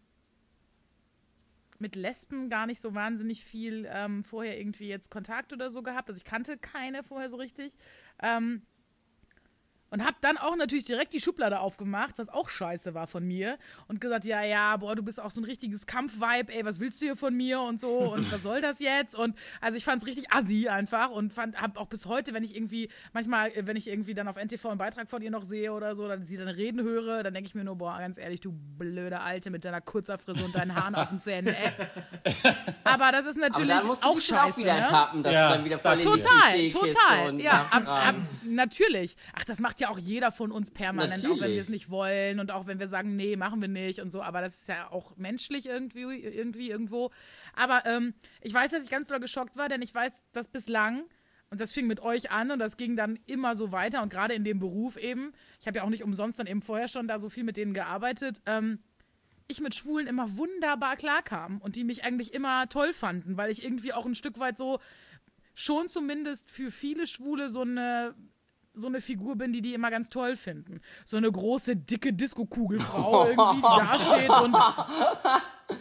[1.80, 6.10] mit Lesben gar nicht so wahnsinnig viel ähm, vorher irgendwie jetzt Kontakt oder so gehabt.
[6.10, 7.76] Also ich kannte keine vorher so richtig.
[8.22, 8.64] Ähm,
[9.92, 13.58] und hab dann auch natürlich direkt die Schublade aufgemacht, was auch scheiße war von mir.
[13.88, 17.02] Und gesagt, ja, ja, boah, du bist auch so ein richtiges Kampfvibe, ey, was willst
[17.02, 19.16] du hier von mir und so und was soll das jetzt?
[19.16, 22.56] Und also ich fand's richtig assi einfach und fand, hab auch bis heute, wenn ich
[22.56, 25.96] irgendwie, manchmal, wenn ich irgendwie dann auf NTV einen Beitrag von ihr noch sehe oder
[25.96, 28.52] so, dann sie dann reden höre, dann denke ich mir nur, boah, ganz ehrlich, du
[28.78, 31.72] blöde Alte mit deiner kurzer Frisur und deinen Haaren auf den Zähnen, ey.
[32.84, 34.44] Aber das ist natürlich Aber da musst du auch scheiße.
[34.54, 34.80] auch wieder ne?
[34.82, 35.50] ertappen, dass Ja.
[35.50, 37.42] du dann wieder voll Total, total.
[37.42, 39.16] Ja, ab, ab, natürlich.
[39.38, 41.56] Ach, das macht ja auch jeder von uns permanent, auch wenn Natürlich.
[41.56, 44.22] wir es nicht wollen und auch wenn wir sagen, nee, machen wir nicht und so.
[44.22, 47.12] Aber das ist ja auch menschlich irgendwie, irgendwie irgendwo.
[47.54, 51.04] Aber ähm, ich weiß, dass ich ganz doll geschockt war, denn ich weiß, dass bislang
[51.50, 54.34] und das fing mit euch an und das ging dann immer so weiter und gerade
[54.34, 55.34] in dem Beruf eben.
[55.60, 57.74] Ich habe ja auch nicht umsonst dann eben vorher schon da so viel mit denen
[57.74, 58.42] gearbeitet.
[58.46, 58.80] Ähm,
[59.48, 63.64] ich mit Schwulen immer wunderbar klarkam und die mich eigentlich immer toll fanden, weil ich
[63.64, 64.80] irgendwie auch ein Stück weit so
[65.56, 68.16] schon zumindest für viele Schwule so eine
[68.80, 70.80] so eine Figur bin, die die immer ganz toll finden.
[71.06, 74.56] So eine große, dicke Disco-Kugelfrau irgendwie, die da steht und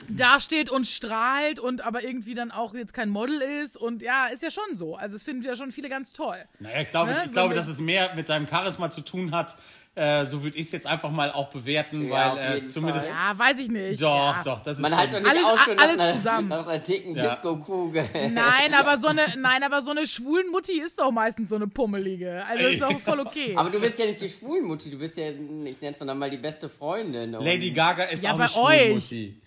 [0.09, 4.27] da steht und strahlt und aber irgendwie dann auch jetzt kein Model ist und ja,
[4.27, 4.97] ist ja schon so.
[4.97, 6.37] Also es finden ja schon viele ganz toll.
[6.59, 9.01] Naja, ich glaube, Ne, ich so glaube mit- dass es mehr mit deinem Charisma zu
[9.01, 9.57] tun hat.
[9.95, 13.09] Äh, so würde ich es jetzt einfach mal auch bewerten, Ja, auf weil äh, zumindest.
[13.11, 13.17] Fall.
[13.33, 14.01] Ja, weiß ich nicht.
[14.01, 14.43] Doch, ja.
[14.45, 16.49] doch, das ist Man schon, halt doch nicht Alles- ausschauen alles nach, einer, zusammen.
[16.49, 17.35] nach einer dicken Ja.
[17.35, 18.09] Disco-Kugel.
[18.33, 21.67] Nein, aber so eine, nein, aber so eine schwulen Mutti ist doch meistens so eine
[21.67, 22.45] pummelige.
[22.47, 23.55] Also ist doch voll okay.
[23.57, 26.31] Aber du bist ja nicht die Schwulmutti, du bist ja, ich nenne es dann mal
[26.31, 27.35] die beste Freundin.
[27.35, 28.83] Und Lady Gaga ist Ja, auch eine euch.
[28.83, 29.41] Schwulmutti.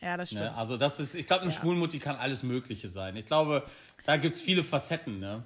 [0.00, 0.44] ja, das stimmt.
[0.44, 0.56] Ne?
[0.56, 3.16] Also das ist, ich glaube, eine Schwulmutti kann alles Mögliche sein.
[3.16, 3.62] Ich glaube,
[4.06, 5.18] da gibt es viele Facetten.
[5.18, 5.44] Ne?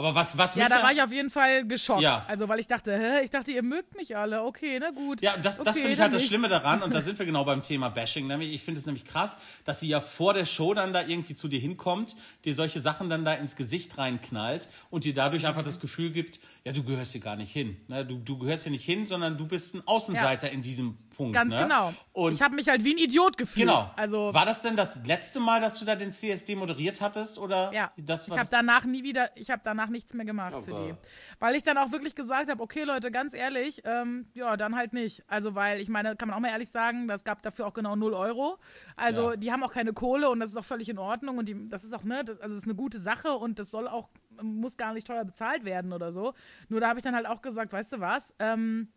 [0.00, 2.00] Aber was, was Ja, da war ich auf jeden Fall geschockt.
[2.00, 2.24] Ja.
[2.26, 4.44] Also, weil ich dachte, hä, ich dachte, ihr mögt mich alle.
[4.44, 5.20] Okay, na gut.
[5.20, 6.24] Ja, das, das okay, finde ich halt das.
[6.24, 8.26] Schlimme daran und da sind wir genau beim Thema Bashing.
[8.26, 11.34] Nämlich, ich finde es nämlich krass, dass sie ja vor der Show dann da irgendwie
[11.34, 15.62] zu dir hinkommt, dir solche Sachen dann da ins Gesicht reinknallt und dir dadurch einfach
[15.62, 17.76] das Gefühl gibt, ja, du gehörst hier gar nicht hin.
[17.88, 18.06] Ne?
[18.06, 21.34] Du, du gehörst hier nicht hin, sondern du bist ein Außenseiter in diesem Punkt.
[21.34, 21.62] Ganz ne?
[21.62, 21.92] genau.
[22.12, 23.66] Und ich habe mich halt wie ein Idiot gefühlt.
[23.68, 23.90] Genau.
[23.96, 27.72] Also, war das denn das letzte Mal, dass du da den CSD moderiert hattest oder?
[27.74, 28.50] ja, das ich war habe das?
[28.50, 30.94] danach nie wieder, ich habe danach nichts mehr gemacht Oh für die.
[31.38, 34.92] Weil ich dann auch wirklich gesagt habe, okay Leute, ganz ehrlich, ähm, ja, dann halt
[34.92, 35.22] nicht.
[35.26, 37.96] Also, weil ich meine, kann man auch mal ehrlich sagen, das gab dafür auch genau
[37.96, 38.58] 0 Euro.
[38.96, 39.36] Also, Ja.
[39.36, 41.84] die haben auch keine Kohle und das ist auch völlig in Ordnung und die, das
[41.84, 44.08] ist auch, ne, das, also, das ist eine gute Sache und das soll auch,
[44.42, 46.32] muss gar nicht teuer bezahlt werden oder so.
[46.68, 48.88] Nur da habe ich dann halt auch gesagt, weißt du was, ähm,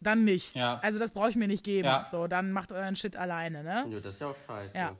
[0.00, 0.54] dann nicht.
[0.54, 0.78] Ja.
[0.82, 1.86] Also, das brauche ich mir nicht geben.
[1.86, 2.06] Ja.
[2.10, 3.86] So, dann macht euren Shit alleine, ne?
[3.88, 4.76] Ja, das ist ja auch scheiße.
[4.76, 4.96] Ja.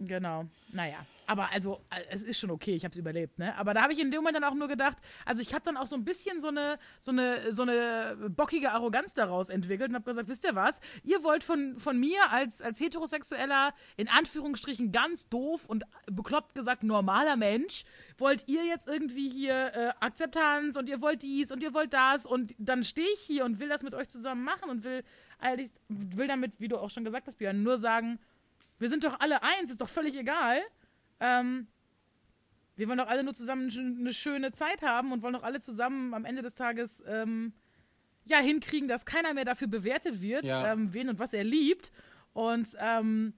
[0.00, 0.44] Genau.
[0.72, 1.06] Naja.
[1.26, 3.56] Aber also, äh, es ist schon okay, ich habe es überlebt, ne?
[3.56, 5.76] Aber da habe ich in dem Moment dann auch nur gedacht, also ich habe dann
[5.76, 9.94] auch so ein bisschen so eine, so eine, so eine bockige Arroganz daraus entwickelt und
[9.94, 10.80] habe gesagt, wisst ihr was?
[11.02, 16.82] Ihr wollt von, von mir als, als heterosexueller, in Anführungsstrichen ganz doof und bekloppt gesagt
[16.82, 17.84] normaler Mensch,
[18.18, 22.26] wollt ihr jetzt irgendwie hier äh, Akzeptanz und ihr wollt dies und ihr wollt das
[22.26, 25.04] und dann stehe ich hier und will das mit euch zusammen machen und will
[25.88, 28.18] will damit, wie du auch schon gesagt hast, Björn, nur sagen,
[28.78, 30.60] wir sind doch alle eins, ist doch völlig egal.
[31.20, 31.68] Ähm,
[32.76, 36.12] wir wollen doch alle nur zusammen eine schöne Zeit haben und wollen doch alle zusammen
[36.14, 37.52] am Ende des Tages ähm,
[38.24, 40.72] ja hinkriegen, dass keiner mehr dafür bewertet wird, Ja.
[40.72, 41.92] ähm, wen und was er liebt.
[42.32, 43.34] Und ähm,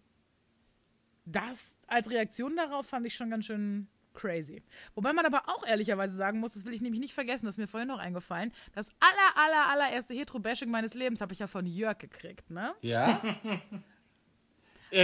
[1.25, 4.62] das als Reaktion darauf fand ich schon ganz schön crazy.
[4.94, 7.59] Wobei man aber auch ehrlicherweise sagen muss, das will ich nämlich nicht vergessen, das ist
[7.59, 11.66] mir vorhin noch eingefallen, das aller, aller, allererste Hetero-Bashing meines Lebens habe ich ja von
[11.66, 12.75] Jörg gekriegt, ne?
[12.81, 13.20] Ja?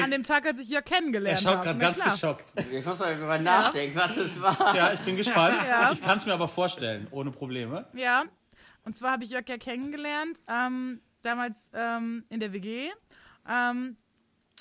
[0.02, 1.64] An dem Tag, als ich Jörg Er kennengelernt schaut habe.
[1.66, 2.12] gerade Na ganz klar.
[2.14, 2.44] geschockt.
[2.72, 4.74] Ich muss mal drüber nachdenken, was es war.
[4.76, 5.62] Ja, ich bin gespannt.
[5.66, 5.90] Ja.
[5.92, 7.86] Ich kann es mir aber vorstellen, ohne Probleme.
[7.94, 8.24] Ja,
[8.84, 12.90] und zwar habe ich Jörg ja kennengelernt, ähm, damals ähm, in der WG.
[13.48, 13.96] Ähm,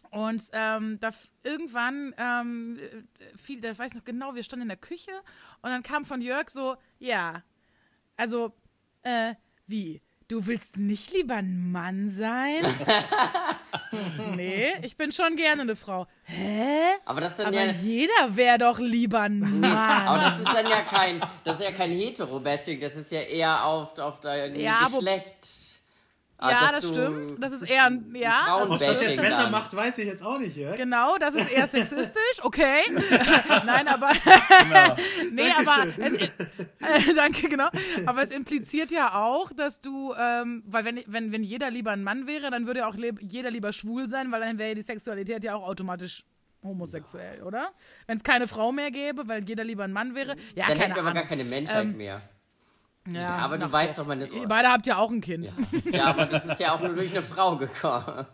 [0.09, 1.11] und ähm, da
[1.43, 5.11] irgendwann ähm, äh, fiel, da weiß ich noch genau, wir standen in der Küche
[5.61, 7.43] und dann kam von Jörg so, ja,
[8.17, 8.53] also,
[9.03, 9.35] äh,
[9.67, 10.01] wie?
[10.27, 12.63] Du willst nicht lieber ein Mann sein?
[14.35, 16.07] nee, ich bin schon gerne eine Frau.
[16.23, 16.95] Hä?
[17.05, 17.71] Aber das ist dann Aber ja.
[17.71, 19.65] jeder wäre doch lieber ein Mann.
[19.65, 23.65] Aber das ist dann ja kein, das ist ja kein Hetero-Bashing, das ist ja eher
[23.65, 25.47] auf, auf dein Ja, Geschlecht.
[26.43, 27.35] Ah, ja, das stimmt.
[27.41, 29.51] Das ist eher ein, ja, Ob das jetzt besser dann.
[29.51, 30.75] macht, weiß ich jetzt auch nicht, Jörg.
[30.75, 32.81] Genau, das ist eher sexistisch, okay.
[33.65, 34.09] Nein, aber
[34.63, 34.95] Genau.
[35.31, 36.29] nee, aber es, äh,
[37.15, 37.69] danke, genau.
[38.07, 42.03] Aber es impliziert ja auch, dass du, ähm, weil wenn, wenn, wenn jeder lieber ein
[42.03, 44.81] Mann wäre, dann würde ja auch jeder lieber schwul sein, weil dann wäre ja die
[44.81, 46.25] Sexualität ja auch automatisch
[46.63, 47.69] homosexuell, oder?
[48.07, 50.35] Wenn es keine Frau mehr gäbe, weil jeder lieber ein Mann wäre.
[50.55, 51.13] Ja, dann keine hätten wir aber Ahnung.
[51.13, 52.21] gar keine Menschheit Ähm, mehr.
[53.07, 54.33] Ja, aber du weißt doch, man ist.
[54.33, 55.45] Ihr beide habt ja auch ein Kind.
[55.45, 55.91] Ja.
[55.91, 58.25] ja, aber das ist ja auch nur durch eine Frau gekommen.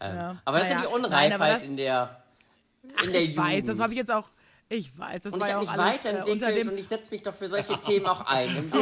[0.00, 0.36] Ähm, Ja.
[0.44, 2.22] Aber das ist ja die nein, Unreifheit aber das- in der,
[2.82, 3.44] in Ach, der ich Jugend.
[3.44, 4.28] weiß, das habe ich jetzt auch.
[4.72, 6.68] Ich weiß, das und war ich ja habe auch mich alles äh, weiterentwickelt unter dem.
[6.68, 8.56] und ich setze mich doch für solche Themen auch ein.
[8.56, 8.70] Im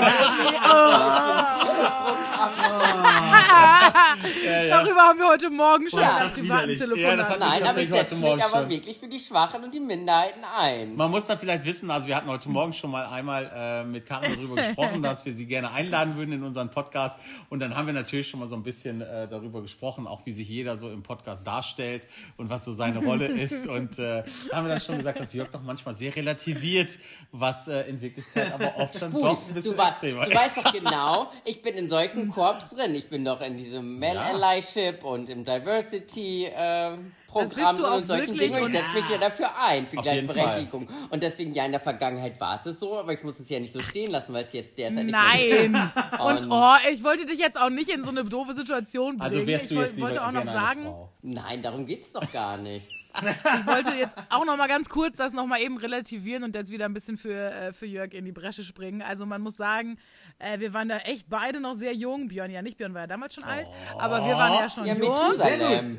[4.69, 6.77] Darüber haben wir heute Morgen schon das privaten.
[6.77, 7.31] Telefonat.
[7.31, 8.69] Ja, Nein, aber ich setze mich aber schon.
[8.69, 10.95] wirklich für die Schwachen und die Minderheiten ein.
[10.95, 14.05] Man muss da vielleicht wissen, also wir hatten heute Morgen schon mal einmal äh, mit
[14.05, 17.19] Karin darüber gesprochen, dass wir sie gerne einladen würden in unseren Podcast.
[17.49, 20.33] Und dann haben wir natürlich schon mal so ein bisschen äh, darüber gesprochen, auch wie
[20.33, 22.03] sich jeder so im Podcast darstellt
[22.37, 23.67] und was so seine Rolle ist.
[23.67, 24.23] Und äh,
[24.53, 26.89] haben wir dann schon gesagt, dass Jörg doch manchmal sehr relativiert,
[27.33, 30.37] was äh, in Wirklichkeit aber oft dann doch ein bisschen du, wa- extremer du ist.
[30.37, 32.95] weißt doch genau, ich bin in solchen Korps drin.
[32.95, 34.23] Ich bin doch in diesem Male Ja.
[34.35, 38.65] Allyship und im Diversity äh, Das Programm und solchen Dingen.
[38.65, 40.89] Ich setze mich ja dafür ein, für Gleichberechtigung.
[41.11, 43.61] Und deswegen, ja, in der Vergangenheit war es es so, aber ich muss es ja
[43.61, 45.75] nicht so stehen lassen, weil es jetzt nicht mehr Nein.
[46.19, 49.21] Und Und- oh, ich wollte dich jetzt auch nicht in so eine doofe Situation bringen.
[49.21, 51.13] Also wärst ich du woll- jetzt wollte auch noch sagen, Frau.
[51.23, 52.87] Nein, darum geht's doch gar nicht.
[53.15, 56.71] Ich wollte jetzt auch noch mal ganz kurz das noch mal eben relativieren und jetzt
[56.71, 59.03] wieder ein bisschen für, äh, für Jörg in die Bresche springen.
[59.03, 59.99] Also man muss sagen,
[60.39, 62.29] äh, wir waren da echt beide noch sehr jung.
[62.29, 63.69] Björn ja nicht, Björn war ja damals schon alt,
[63.99, 65.09] aber wir waren ja schon Ja, jung.
[65.09, 65.99] Methusalem.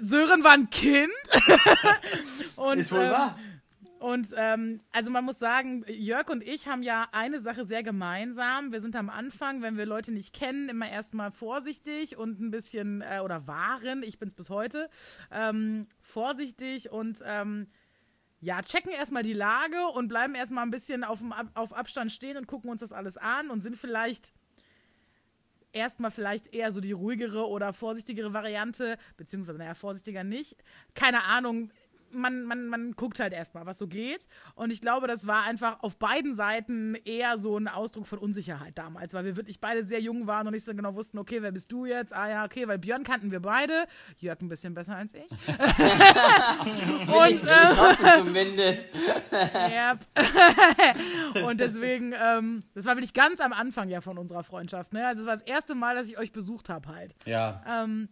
[0.00, 1.12] Sören war ein Kind.
[2.56, 3.38] und, Ist wohl ähm, wahr.
[4.02, 8.72] Und ähm, also man muss sagen, Jörg und ich haben ja eine Sache sehr gemeinsam.
[8.72, 13.02] Wir sind am Anfang, wenn wir Leute nicht kennen, immer erstmal vorsichtig und ein bisschen,
[13.02, 14.90] äh, oder waren, ich bin es bis heute,
[15.30, 17.68] ähm, vorsichtig und ähm,
[18.40, 21.20] ja, checken erstmal die Lage und bleiben erstmal ein bisschen auf,
[21.54, 24.32] auf Abstand stehen und gucken uns das alles an und sind vielleicht
[25.72, 30.56] erstmal vielleicht eher so die ruhigere oder vorsichtigere Variante, beziehungsweise, naja, vorsichtiger nicht.
[30.94, 31.70] Keine Ahnung.
[32.12, 34.26] Man, man, man guckt halt erstmal, was so geht.
[34.54, 38.76] Und ich glaube, das war einfach auf beiden Seiten eher so ein Ausdruck von Unsicherheit
[38.78, 41.52] damals, weil wir wirklich beide sehr jung waren und nicht so genau wussten, okay, wer
[41.52, 42.14] bist du jetzt?
[42.14, 43.86] Ah ja, okay, weil Björn kannten wir beide.
[44.18, 45.30] Jörg ein bisschen besser als ich.
[47.08, 48.86] und, Ich äh, hoffe zumindest.
[51.44, 54.92] Und deswegen, ähm, das war wirklich ganz am Anfang ja von unserer Freundschaft.
[54.92, 55.06] Ne?
[55.06, 57.14] Also das war das erste Mal, dass ich euch besucht habe halt.
[57.26, 58.08] Ja, Ähm,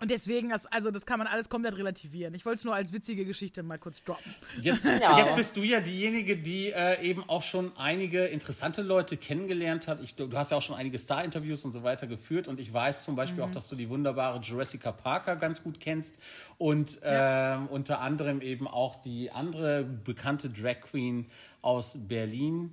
[0.00, 2.34] und deswegen, das, also das kann man alles komplett relativieren.
[2.34, 4.34] Ich wollte es nur als witzige Geschichte mal kurz droppen.
[4.60, 5.18] Jetzt, Ja.
[5.18, 10.02] jetzt bist du ja diejenige, die äh, eben auch schon einige interessante Leute kennengelernt hat.
[10.02, 13.04] Ich, du hast ja auch schon einige Star-Interviews und so weiter geführt und ich weiß
[13.04, 13.48] zum Beispiel Mhm.
[13.48, 16.18] auch, dass du die wunderbare Jurassica Parker ganz gut kennst
[16.58, 21.26] und ähm, unter anderem eben auch die andere bekannte Drag Queen
[21.62, 22.70] aus Berlin,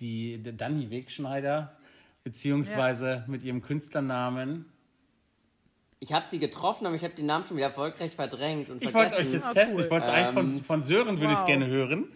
[0.00, 1.76] die die Dani Wegschneider,
[2.24, 4.64] beziehungsweise mit ihrem Künstlernamen.
[6.04, 8.92] Ich habe sie getroffen, aber ich habe den Namen schon wieder erfolgreich verdrängt und Ich
[8.92, 9.28] wollte vergessen.
[9.28, 9.84] euch jetzt Ah, testen, cool.
[9.84, 11.46] ich wollte es eigentlich von, von Sören, würde ich es Wow.
[11.46, 12.08] gerne hören.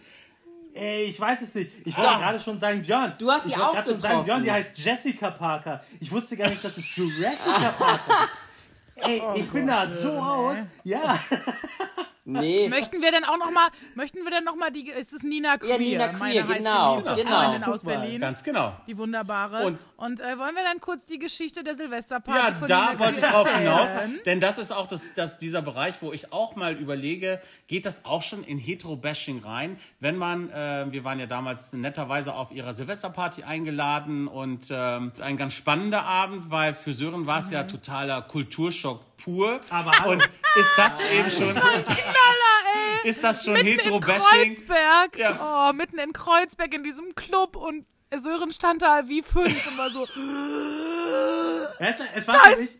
[0.73, 1.71] Ey, ich weiß es nicht.
[1.85, 3.13] Ich wollte gerade schon sagen, Björn.
[3.17, 4.25] Du hast ich sie wollte auch gerade schon sagen, getroffen.
[4.25, 5.81] Björn, die heißt Jessica Parker.
[6.01, 8.27] Ich wusste gar nicht, dass es Jurassica Parker
[8.97, 9.07] ist.
[9.07, 10.57] Ey, Oh ich bin da so raus.
[10.83, 11.17] Ja.
[12.29, 15.23] Nee, Möchten wir denn auch noch mal, möchten wir denn noch mal die, ist es
[15.23, 15.69] Nina Queer?
[15.75, 17.13] Ja, Nina Queer, meine genau, genau.
[17.13, 17.83] Freundin aus.
[17.83, 18.19] Berlin.
[18.19, 18.75] Ganz genau.
[18.85, 19.65] Die wunderbare.
[19.65, 22.99] Und- Und, äh, wollen wir dann kurz die Geschichte der Silvesterparty Ja, von da Nina
[22.99, 23.89] wollte ich drauf hinaus,
[24.25, 28.03] denn das ist auch das, das, dieser Bereich, wo ich auch mal überlege, geht das
[28.05, 29.79] auch schon in Hetero-Bashing rein?
[29.99, 35.37] Wenn man, äh, wir waren ja damals netterweise auf ihrer Silvesterparty eingeladen und ähm, ein
[35.37, 39.59] ganz spannender Abend, weil für Sören war es ja totaler Kulturschock pur.
[39.69, 40.11] Aber hallo.
[40.13, 40.23] und
[40.55, 41.55] ist das eben schon,
[43.03, 44.55] ist das schon Hetero-Bashing?
[44.55, 45.17] Kreuzberg.
[45.17, 45.69] Ja.
[45.69, 50.07] Oh, mitten in Kreuzberg in diesem Club und Sören stand da wie fünf war so,
[51.79, 52.77] Es, es, war für mich,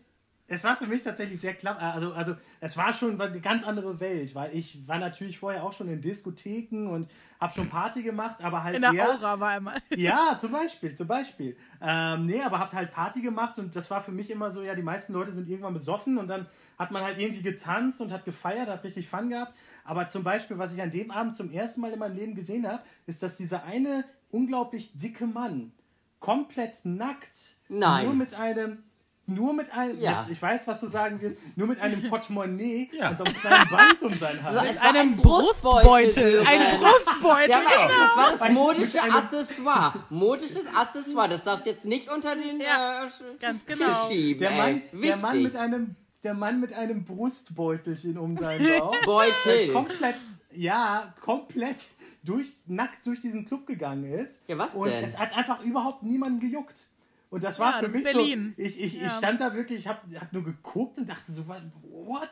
[0.50, 1.78] es war für mich tatsächlich sehr klar.
[1.78, 5.74] Also, also es war schon eine ganz andere Welt, weil ich war natürlich vorher auch
[5.74, 7.06] schon in Diskotheken und
[7.38, 9.76] habe schon Party gemacht, aber halt in der eher, Aura war einmal.
[9.94, 11.54] Ja, zum Beispiel, zum Beispiel.
[11.82, 14.74] Ähm, nee, aber habt halt Party gemacht und das war für mich immer so, ja,
[14.74, 16.46] die meisten Leute sind irgendwann besoffen und dann
[16.78, 19.54] hat man halt irgendwie getanzt und hat gefeiert, hat richtig Fun gehabt.
[19.84, 22.66] Aber zum Beispiel, was ich an dem Abend zum ersten Mal in meinem Leben gesehen
[22.66, 25.72] habe, ist, dass dieser eine unglaublich dicke Mann
[26.20, 28.06] komplett nackt, Nein.
[28.06, 28.82] nur mit einem
[29.28, 30.18] nur mit einem, Ja.
[30.20, 33.10] jetzt, ich weiß, was du sagen wirst, nur mit einem Portemonnaie Ja.
[33.10, 34.54] und so einem kleinen Band um seinen Hals.
[34.54, 36.40] So, es war einem ein Brustbeutel.
[36.46, 36.80] Ein Sören.
[36.80, 37.50] Brustbeutel.
[37.50, 37.98] Ja, genau.
[38.00, 40.04] das war das Ein- modische mit Accessoire.
[40.10, 41.28] Modisches Accessoire.
[41.28, 43.08] Das darfst du jetzt nicht unter den Ja, äh,
[43.40, 44.08] ganz Tisch genau.
[44.08, 44.40] schieben.
[44.40, 44.56] der, ey.
[44.56, 45.16] Mann, der.
[45.18, 48.94] Mann mit einem der Mann mit einem Brustbeutelchen um seinen Bauch.
[49.04, 49.72] Beutel.
[49.72, 50.16] komplett,
[50.52, 51.84] ja, komplett
[52.24, 54.42] durch, nackt durch diesen Club gegangen ist.
[54.48, 55.04] Ja, was und denn?
[55.04, 56.88] es hat einfach überhaupt niemanden gejuckt.
[57.30, 58.54] Und das war Ja, für das mich Berlin.
[58.56, 59.10] so, ich, ich, ich Ja.
[59.10, 62.30] stand da wirklich, ich habe hab nur geguckt und dachte so, what, what?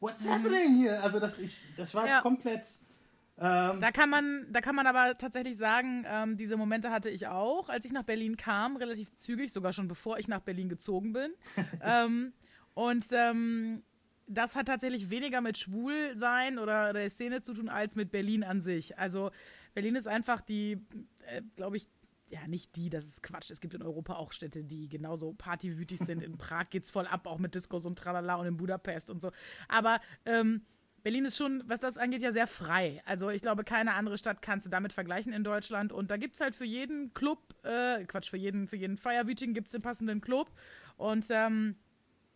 [0.00, 1.02] what's happening hier?
[1.02, 2.08] Also das, ich, das war Mhm.
[2.08, 2.20] Ja.
[2.20, 2.66] komplett,
[3.38, 7.26] ähm, Da kann man, da kann man aber tatsächlich sagen, ähm, diese Momente hatte ich
[7.26, 11.12] auch, als ich nach Berlin kam, relativ zügig, sogar schon bevor ich nach Berlin gezogen
[11.12, 11.32] bin.
[11.82, 12.32] ähm,
[12.74, 13.82] und ähm,
[14.28, 18.60] das hat tatsächlich weniger mit Schwulsein oder der Szene zu tun, als mit Berlin an
[18.60, 18.98] sich.
[18.98, 19.30] Also
[19.74, 20.78] Berlin ist einfach die,
[21.26, 21.86] äh, glaube ich,
[22.28, 23.50] ja, nicht die, das ist Quatsch.
[23.50, 26.22] Es gibt in Europa auch Städte, die genauso partywütig sind.
[26.22, 29.30] In Prag geht's voll ab, auch mit Diskos und Tralala und in Budapest und so.
[29.68, 30.62] Aber ähm,
[31.04, 33.00] Berlin ist schon, was das angeht, ja sehr frei.
[33.04, 35.92] Also ich glaube, keine andere Stadt kannst du damit vergleichen in Deutschland.
[35.92, 39.54] Und da gibt es halt für jeden Club, äh, Quatsch, für jeden, für jeden Feierwütigen
[39.54, 40.50] gibt es den passenden Club.
[40.96, 41.76] Und ähm,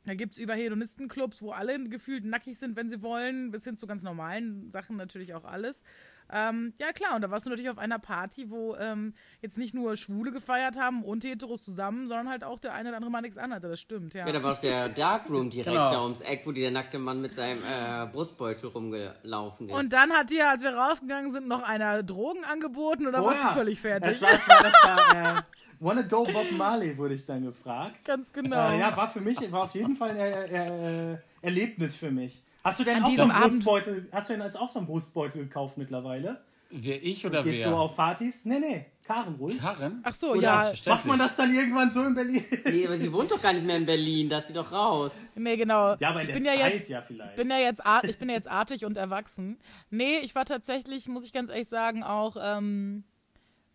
[0.07, 3.77] da gibt es über Hedonistenclubs, wo alle gefühlt nackig sind, wenn sie wollen, bis hin
[3.77, 5.83] zu ganz normalen Sachen natürlich auch alles.
[6.33, 9.75] Ähm, ja, klar, und da warst du natürlich auf einer Party, wo ähm, jetzt nicht
[9.75, 13.21] nur Schwule gefeiert haben und Heteros zusammen, sondern halt auch der eine oder andere mal
[13.21, 13.69] nichts anhatte.
[13.69, 14.27] Das stimmt, ja.
[14.27, 15.91] Ja, da war auch der Darkroom direkt Genau.
[15.91, 19.75] da ums Eck, wo dieser nackte Mann mit seinem äh, Brustbeutel rumgelaufen ist.
[19.75, 23.49] Und dann hat dir, als wir rausgegangen sind, noch einer Drogen angeboten oder warst du
[23.49, 24.21] völlig fertig?
[24.21, 25.43] Das war, das war, das war äh,
[25.81, 28.05] Wanna Go Bob Marley, wurde ich dann gefragt.
[28.05, 28.71] Ganz genau.
[28.71, 32.43] Äh, ja, war für mich, war auf jeden Fall ein äh, äh, Erlebnis für mich.
[32.63, 34.79] Hast du denn An auch so einen Abend- Brustbeutel, hast du denn als auch so
[34.81, 36.41] einen Brustbeutel gekauft mittlerweile?
[36.73, 37.71] Wer ich oder Gehst wer?
[37.71, 38.45] du auf Partys?
[38.45, 39.59] Nee, nee, Karen ruhig.
[39.59, 40.01] Karren?
[40.05, 40.73] Ach so, Oder ja.
[40.87, 42.45] macht man das dann irgendwann so in Berlin?
[42.65, 45.11] nee, aber sie wohnt doch gar nicht mehr in Berlin, da ist sie doch raus.
[45.35, 45.97] Nee, genau.
[45.99, 47.35] Ja, aber in ich der bin Zeit ja jetzt, ja vielleicht.
[47.35, 49.59] bin ja jetzt ar- ich bin ja jetzt artig und erwachsen.
[49.91, 53.03] Nee, ich war tatsächlich, muss ich ganz ehrlich sagen, auch, ähm,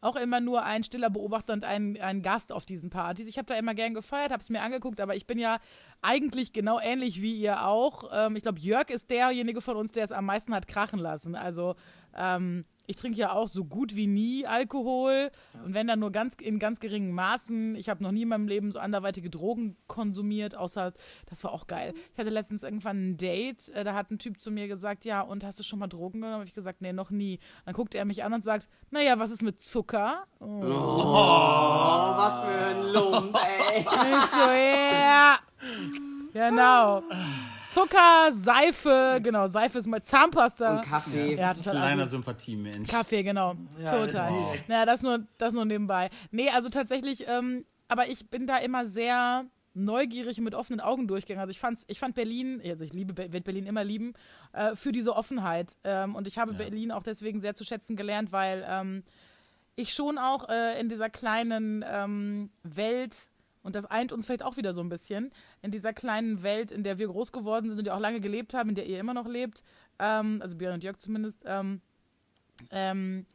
[0.06, 3.28] auch immer nur ein stiller Beobachter und ein, ein Gast auf diesen Partys.
[3.28, 5.60] Ich habe da immer gern gefeiert, habe es mir angeguckt, aber ich bin ja
[6.02, 8.10] eigentlich genau ähnlich wie ihr auch.
[8.14, 11.36] Ähm, ich glaube, Jörg ist derjenige von uns, der es am meisten hat krachen lassen.
[11.36, 11.76] Also
[12.16, 15.32] ähm, ich trinke ja auch so gut wie nie Alkohol
[15.64, 17.76] und wenn dann nur ganz in ganz geringen Maßen.
[17.76, 20.94] Ich habe noch nie in meinem Leben so anderweitige Drogen konsumiert, außer
[21.28, 21.94] das war auch geil.
[22.14, 25.22] Ich hatte letztens irgendwann ein Date, äh, da hat ein Typ zu mir gesagt, ja,
[25.22, 26.36] und hast du schon mal Drogen genommen?
[26.36, 27.40] Habe ich gesagt, nee, noch nie.
[27.66, 30.26] Dann guckte er mich an und sagt, naja, was ist mit Zucker?
[30.40, 30.46] Oh.
[30.46, 33.38] Oh, was für ein Lump,
[33.74, 33.82] ey.
[33.82, 35.40] Ich so, ja.
[36.34, 37.02] Genau.
[37.76, 40.78] Zucker, Seife, genau, Seife ist mal Zahnpasta.
[40.78, 41.36] Und Kaffee.
[41.36, 41.74] Ja, total.
[41.74, 42.12] Kleiner assi.
[42.12, 42.90] Sympathiemensch.
[42.90, 43.56] Kaffee, genau.
[43.84, 44.32] Ja, Total.
[44.32, 44.70] direkt.
[44.70, 46.10] Naja, das nur, das nur nebenbei.
[46.32, 51.06] Nee, also tatsächlich, ähm, aber ich bin da immer sehr neugierig und mit offenen Augen
[51.06, 51.42] durchgegangen.
[51.42, 54.14] Also ich fand's, ich fand Berlin, also ich liebe, werde Berlin immer lieben,
[54.54, 55.74] äh, für diese Offenheit.
[55.84, 59.04] Ähm, und ich habe Berlin auch deswegen sehr zu schätzen gelernt, weil ähm,
[59.76, 63.28] ich schon auch äh, in dieser kleinen ähm, Welt,
[63.66, 65.32] und das eint uns vielleicht auch wieder so ein bisschen,
[65.64, 68.54] in dieser kleinen Welt, in der wir groß geworden sind und die auch lange gelebt
[68.54, 69.64] haben, in der ihr immer noch lebt,
[69.98, 71.82] ähm, also Björn und Jörg zumindest, ähm,
[72.70, 73.26] ähm,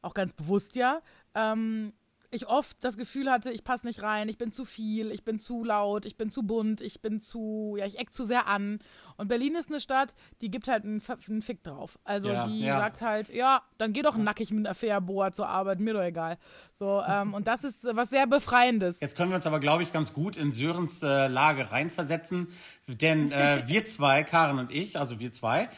[0.00, 1.02] auch ganz bewusst ja,
[1.34, 1.92] ähm,
[2.34, 5.38] ich oft das Gefühl hatte, ich passe nicht rein, ich bin zu viel, ich bin
[5.38, 8.80] zu laut, ich bin zu bunt, ich bin zu, ja, ich eck zu sehr an.
[9.16, 11.98] Und Berlin ist eine Stadt, die gibt halt einen, einen Fick drauf.
[12.04, 12.78] Also Ja, die ja.
[12.78, 16.38] sagt halt, ja, dann geh doch nackig mit einer Fährboa zur Arbeit, mir doch egal.
[16.72, 19.00] So, ähm, und das ist was sehr Befreiendes.
[19.00, 22.48] Jetzt können wir uns aber, glaube ich, ganz gut in Sörens äh, Lage reinversetzen.
[22.88, 25.68] Denn äh, wir zwei, Karen und ich, also wir zwei,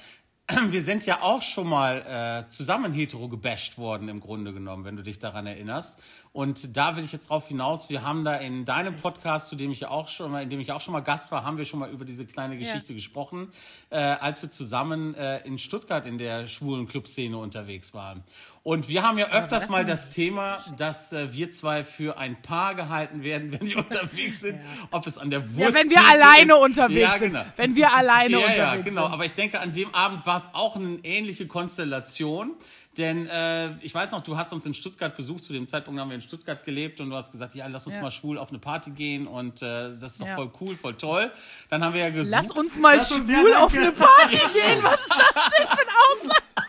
[0.70, 4.96] wir sind ja auch schon mal äh, zusammen hetero gebasht worden, im Grunde genommen, wenn
[4.96, 6.00] du dich daran erinnerst.
[6.36, 9.70] Und da will ich jetzt drauf hinaus, wir haben da in deinem Podcast, zu dem
[9.70, 11.64] ich ja auch schon mal, in dem ich auch schon mal Gast war, haben wir
[11.64, 13.50] schon mal über diese kleine Geschichte gesprochen,
[13.88, 18.22] äh, als wir zusammen äh, in Stuttgart in der schwulen Clubszene unterwegs waren.
[18.66, 22.74] Und wir haben ja öfters mal das Thema, dass äh, wir zwei für ein Paar
[22.74, 24.60] gehalten werden, wenn wir unterwegs sind.
[24.90, 27.32] Ob es an der Wurst Ja, wenn wir alleine unterwegs ja, sind.
[27.32, 27.44] Genau.
[27.56, 29.02] Wenn wir alleine Ja, unterwegs ja, genau.
[29.04, 29.12] sind.
[29.12, 32.56] Aber ich denke, an dem Abend war es auch eine ähnliche Konstellation.
[32.98, 35.44] Denn äh, ich weiß noch, du hast uns in Stuttgart besucht.
[35.44, 37.96] Zu dem Zeitpunkt haben wir in Stuttgart gelebt und du hast gesagt, ja, lass uns
[37.96, 38.02] Ja.
[38.02, 40.34] mal schwul auf eine Party gehen und äh, das ist doch Ja.
[40.36, 41.30] voll cool, voll toll.
[41.68, 42.34] Dann haben wir ja gesucht.
[42.42, 44.82] Lass uns mal Lass uns- schwul ja, auf eine Party gehen.
[44.82, 45.88] Was ist das denn für ein
[46.28, 46.42] Aussage?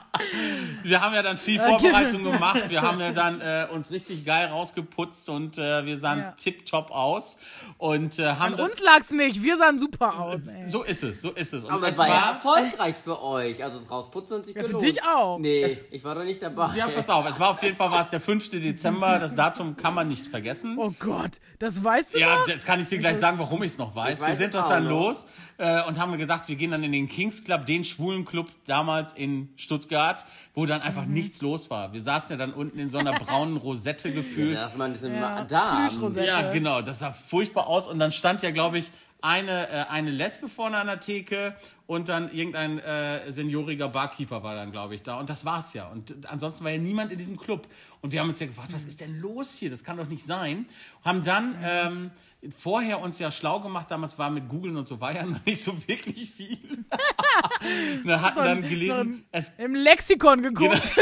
[0.83, 2.69] Wir haben ja dann viel Vorbereitung gemacht.
[2.69, 6.31] Wir haben ja dann äh, uns richtig geil rausgeputzt und äh, wir sahen Ja.
[6.31, 7.39] tipptopp aus
[7.77, 9.41] und äh, haben An uns lag's nicht.
[9.43, 10.47] Wir sahen super aus.
[10.47, 10.67] Ey.
[10.67, 11.65] so ist es, so ist es.
[11.65, 13.63] Und Aber es es war ja erfolgreich für euch.
[13.63, 14.85] Also das Rausputzen hat sich Ja, für gelohnt.
[14.85, 15.39] dich auch.
[15.39, 16.75] Nee, ich war doch nicht dabei.
[16.75, 18.49] ja, pass auf, es war auf jeden Fall war es der 5.
[18.51, 19.19] Dezember.
[19.19, 20.75] Das Datum kann man nicht vergessen.
[20.77, 22.45] Oh Gott, das weißt du Ja, noch?
[22.47, 24.19] das kann ich dir gleich sagen, warum ich es noch weiß.
[24.19, 24.91] Ich weiß wir sind es doch dann noch.
[24.91, 28.47] los äh, und haben gedacht, wir gehen dann in den Kings Club, den schwulen Club
[28.67, 31.13] damals in Stuttgart, wo dann einfach Mhm.
[31.13, 31.93] nichts los war.
[31.93, 34.55] Wir saßen ja dann unten in so einer braunen Rosette Ja, gefühlt.
[34.57, 35.87] dass man diesen Ja, ja.
[35.87, 36.27] Plüschrosette.
[36.27, 40.11] Ja, genau, das sah furchtbar aus und dann stand ja, glaube ich, eine, äh, eine
[40.11, 41.55] Lesbe vorne an der Theke
[41.87, 45.17] und dann irgendein äh, senioriger Barkeeper war dann, glaube ich, da.
[45.19, 45.87] Und das war's ja.
[45.87, 47.67] Und ansonsten war ja niemand in diesem Club.
[48.01, 49.71] Und wir haben uns ja gefragt, was ist denn los hier?
[49.71, 50.67] Das kann doch nicht sein.
[51.03, 52.11] Haben dann ähm,
[52.55, 55.63] vorher uns ja schlau gemacht, damals war mit Googlen und so war ja noch nicht
[55.63, 56.59] so wirklich viel.
[58.03, 60.91] Wir hatten dann gelesen, es, Im Lexikon geguckt.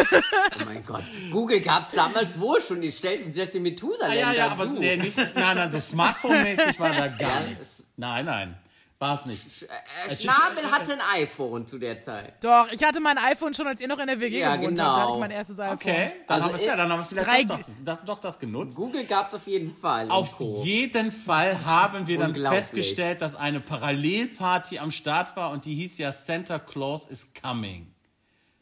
[0.57, 1.03] Oh mein Gott.
[1.31, 2.81] Google gab's damals wohl schon.
[2.81, 5.79] Die stellten sich jetzt die Methusalem Ah, ja, ja, aber nee, nicht, nein, nein, so
[5.79, 7.85] Smartphone-mäßig war da gar Ja, nichts.
[7.97, 8.57] Nein, nein.
[8.97, 9.63] War es nicht.
[9.63, 12.41] Äh, Schnabel hatte ein iPhone zu der Zeit.
[12.41, 14.83] Doch, ich hatte mein iPhone schon, als ihr noch in der WG Ja, gewohnt genau.
[14.85, 14.97] habt.
[14.97, 15.75] Da hatte ich mein erstes iPhone.
[15.75, 18.39] Okay, dann Also haben wir ja, dann haben wir vielleicht doch, das, das, doch das
[18.39, 18.77] genutzt.
[18.77, 20.09] Google gab es auf jeden Fall.
[20.09, 20.61] Auf Co.
[20.63, 25.97] jeden Fall haben wir dann festgestellt, dass eine Parallelparty am Start war und die hieß
[25.97, 27.93] ja Santa Claus is Coming.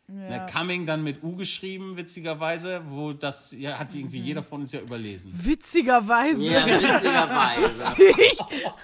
[0.06, 4.26] Ne, coming dann mit U geschrieben, witzigerweise, wo das ja, hat irgendwie Mhm.
[4.26, 5.32] jeder von uns ja überlesen.
[5.34, 6.44] Witzigerweise.
[6.44, 7.96] Ja, witzigerweise.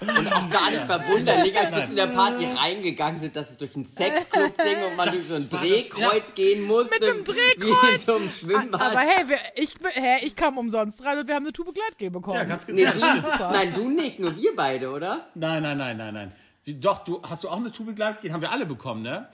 [0.00, 3.76] und auch gar nicht verwunderlich, als wir zu der Party reingegangen sind, dass es durch
[3.76, 6.94] ein Sexclub ging und man Das durch so ein war das, Drehkreuz gehen musste.
[6.98, 7.92] Mit einem Wie Drehkreuz.
[7.94, 8.80] in so einem Schwimmbad.
[8.80, 12.10] Aber hey, wir, ich, hä, ich kam umsonst rein und wir haben eine Tube Gleitgel
[12.10, 12.36] bekommen.
[12.38, 12.78] Ja, ganz genau.
[12.78, 15.28] nee, Ja, du, nein, du nicht, nur wir beide, oder?
[15.34, 16.32] Nein, nein, nein, nein, nein.
[16.64, 18.32] Wie, doch, du hast du auch eine Tube Gleitgel?
[18.32, 19.28] Haben wir alle bekommen, ne?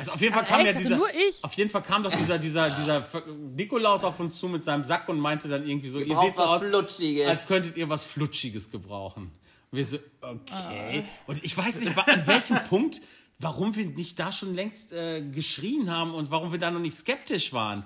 [0.00, 0.74] Also auf jeden Fall Ah, kam echt?
[0.74, 1.42] ja dieser, nur ich?
[1.44, 3.06] auf jeden Fall kam doch dieser, dieser, dieser
[3.54, 6.36] Nikolaus auf uns zu mit seinem Sack und meinte dann irgendwie so, ihr braucht seht
[6.36, 7.28] so was aus, Flutschiges.
[7.28, 9.30] als könntet ihr was Flutschiges gebrauchen.
[9.70, 11.04] Und wir so, okay.
[11.26, 13.00] Und ich weiß nicht, an welchem Punkt,
[13.38, 16.96] warum wir nicht da schon längst äh, geschrien haben und warum wir da noch nicht
[16.96, 17.84] skeptisch waren.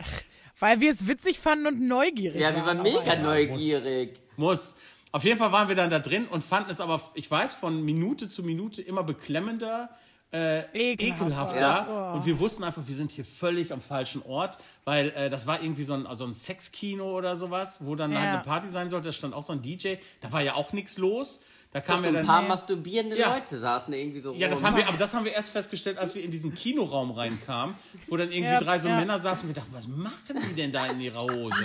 [0.59, 3.23] Weil wir es witzig fanden und neugierig Ja, wir waren mega einfach.
[3.23, 4.21] neugierig.
[4.37, 4.77] Muss.
[5.13, 7.85] Auf jeden Fall waren wir dann da drin und fanden es aber, ich weiß, von
[7.85, 9.91] Minute zu Minute immer beklemmender,
[10.35, 10.61] äh,
[10.93, 11.25] Ekelhafter.
[11.25, 11.61] ekelhafter.
[11.61, 12.13] Ja.
[12.13, 15.63] Und wir wussten einfach, wir sind hier völlig am falschen Ort, weil äh, das war
[15.63, 18.19] irgendwie so ein, also ein Sexkino oder sowas, wo dann Ja.
[18.21, 19.09] halt eine Party sein sollte.
[19.09, 19.95] Da stand auch so ein DJ.
[20.21, 21.41] Da war ja auch nichts los.
[21.73, 22.27] Da kam So ja ein dann.
[22.27, 23.35] paar masturbierende Ja.
[23.35, 24.67] Leute saßen irgendwie so Ja, das rum.
[24.69, 27.75] haben wir, aber das haben wir erst festgestellt, als wir in diesen Kinoraum reinkamen,
[28.09, 28.97] wo dann irgendwie Ja, drei so ja.
[28.97, 30.15] Männer saßen und wir dachten, was machen
[30.51, 31.65] die denn da in ihrer Hose?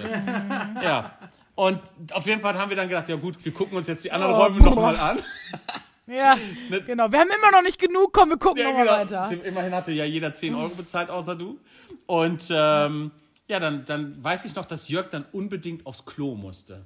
[0.84, 1.12] ja.
[1.56, 1.80] Und
[2.14, 4.34] auf jeden Fall haben wir dann gedacht, ja gut, wir gucken uns jetzt die anderen
[4.34, 5.20] Oh, Räume nochmal an.
[6.10, 6.38] Ja,
[6.86, 7.12] genau.
[7.12, 8.12] Wir haben immer noch nicht genug.
[8.14, 9.22] Komm, wir gucken Ja, nochmal genau.
[9.22, 9.46] weiter.
[9.46, 11.60] Immerhin hatte ja jeder 10 Euro bezahlt, außer du.
[12.08, 13.12] Und ähm,
[13.48, 16.86] ja, dann, dann weiß ich noch, dass Jörg dann unbedingt aufs Klo musste.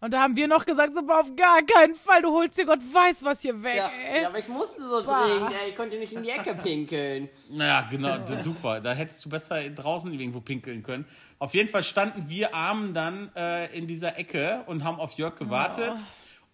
[0.00, 2.66] Und da haben wir noch gesagt, so, aber auf gar keinen Fall, du holst dir
[2.66, 4.20] Gott weiß was hier weg, Ja, ey.
[4.22, 5.26] ja, aber ich musste so Bah.
[5.26, 5.70] dringend, ey.
[5.70, 7.30] Ich konnte nicht in die Ecke pinkeln.
[7.50, 8.82] Naja, genau, das, super.
[8.82, 11.06] Da hättest du besser draußen irgendwo pinkeln können.
[11.38, 15.36] Auf jeden Fall standen wir Armen dann äh, in dieser Ecke und haben auf Jörg
[15.38, 16.04] gewartet.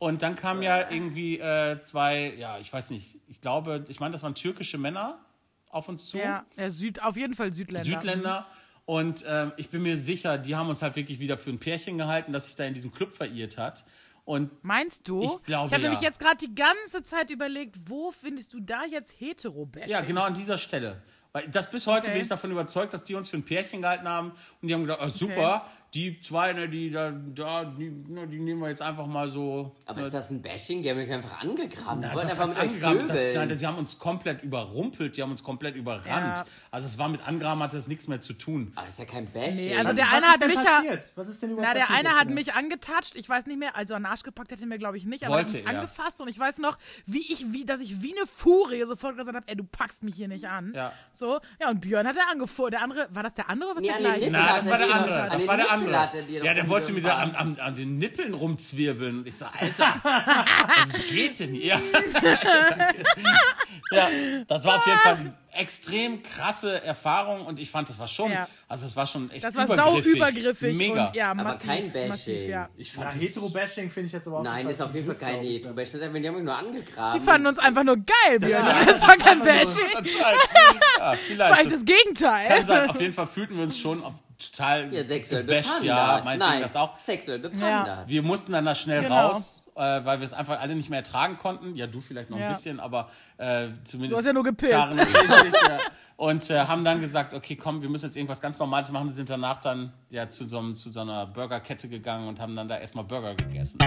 [0.00, 4.12] Und dann kamen ja irgendwie äh, zwei, ja, ich weiß nicht, ich glaube, ich meine,
[4.12, 5.20] das waren türkische Männer
[5.68, 6.16] auf uns zu.
[6.16, 7.84] Ja, ja Süd, auf jeden Fall Südländer.
[7.84, 8.46] Südländer.
[8.86, 11.98] Und ähm, ich bin mir sicher, die haben uns halt wirklich wieder für ein Pärchen
[11.98, 13.84] gehalten, das sich da in diesem Club verirrt hat.
[14.24, 15.22] Und Meinst du?
[15.22, 15.88] Ich glaube, Ich habe ja.
[15.90, 19.90] nämlich jetzt gerade die ganze Zeit überlegt, wo findest du da jetzt hetero-Bashing?
[19.90, 21.02] ja, genau an dieser Stelle.
[21.32, 22.12] Weil das bis heute Okay.
[22.14, 24.32] bin ich davon überzeugt, dass die uns für ein Pärchen gehalten haben
[24.62, 28.38] und die haben gedacht, ah, super, die zwei, ne, die da, da die, ne, die
[28.38, 29.74] nehmen wir jetzt einfach mal so.
[29.86, 30.82] Aber ne, ist das ein Bashing?
[30.82, 32.00] Die haben mich einfach angegraben.
[32.02, 35.22] Die Ja, wollten das einfach mit angraben, das, nein, die haben uns komplett überrumpelt, die
[35.22, 36.36] haben uns komplett überrannt.
[36.38, 36.46] Ja.
[36.70, 38.70] Also es war mit Angraben hatte es nichts mehr zu tun.
[38.76, 39.66] Aber das ist ja kein Bashing.
[39.66, 41.12] Nee, also Was, der was eine ist hat denn mich ja- passiert?
[41.16, 42.34] Was ist denn überhaupt Na, der passiert eine hat genau?
[42.34, 44.96] mich angetatscht, ich weiß nicht mehr, also an den Arsch gepackt hat er mir, glaube
[44.96, 45.80] ich, nicht, aber Wollte hat mich er.
[45.80, 49.34] angefasst und ich weiß noch, wie ich, wie, dass ich wie eine Furie sofort gesagt
[49.36, 50.72] habe, ey, du packst mich hier nicht an.
[50.74, 50.92] Ja.
[51.12, 53.82] So, ja, und Björn hat er angefuhr, der andere, war das der andere oder was
[53.82, 55.22] Nee, der Na, hat das war der andere.
[55.22, 56.02] an Das war der Nippel andere.
[56.02, 59.18] hat er dir Ja, der wollte mir da an, an, an den Nippeln rumzwirbeln.
[59.20, 61.80] Und ich so, Alter, was geht denn hier?
[63.92, 64.08] ja,
[64.46, 68.30] das war auf jeden Fall eine extrem krasse Erfahrung und ich fand, das war schon,
[68.30, 68.46] Ja.
[68.68, 70.14] also es war schon echt Das war sau übergriffig.
[70.16, 71.06] übergriffig Mega.
[71.08, 72.08] und ja, Aber massiv, kein Bashing.
[72.08, 72.68] massiv, ja.
[72.76, 75.06] Ich Ja, fand das- Hetero-Bashing finde ich jetzt aber auch Nein, total ist auf jeden
[75.06, 75.40] Fall kein.
[75.40, 76.00] Hetero-Bashing.
[76.00, 77.18] Die haben mich nur angegraben.
[77.20, 78.50] Die fanden uns einfach nur geil, Björn.
[78.52, 79.84] ja- Das war kein nur- Bashing.
[79.92, 82.48] Ja, Das war eigentlich das Gegenteil.
[82.48, 82.90] kann sein.
[82.90, 85.82] Auf jeden Fall fühlten wir uns schon auf total Ja, sexuell gebasht.
[85.82, 86.98] Ja, meinetwegen Nein, das auch.
[86.98, 88.08] sexuell bepandert.
[88.08, 89.28] Wir mussten dann da schnell Genau.
[89.28, 91.76] raus, äh, weil wir es einfach alle nicht mehr ertragen konnten.
[91.76, 92.48] Ja, du vielleicht noch ein Ja.
[92.50, 94.12] bisschen, aber äh, zumindest.
[94.12, 94.74] Du hast ja nur gepisst.
[96.16, 96.64] Und, ja.
[96.64, 99.06] äh, haben dann gesagt, okay, komm, wir müssen jetzt irgendwas ganz Normales machen.
[99.08, 102.54] Wir sind danach dann ja zu so, einem- zu so einer Burgerkette gegangen und haben
[102.56, 103.78] dann da erstmal Burger gegessen.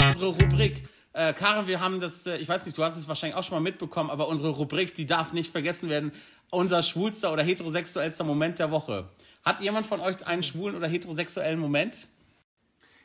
[0.00, 0.88] Unsere Rubrik.
[1.12, 3.56] Äh, Karen, wir haben das, äh, ich weiß nicht, du hast es wahrscheinlich auch schon
[3.56, 6.12] mal mitbekommen, aber unsere Rubrik, die darf nicht vergessen werden.
[6.50, 9.08] Unser schwulster oder heterosexuellster Moment der Woche.
[9.44, 12.08] Hat jemand von euch einen schwulen oder heterosexuellen Moment?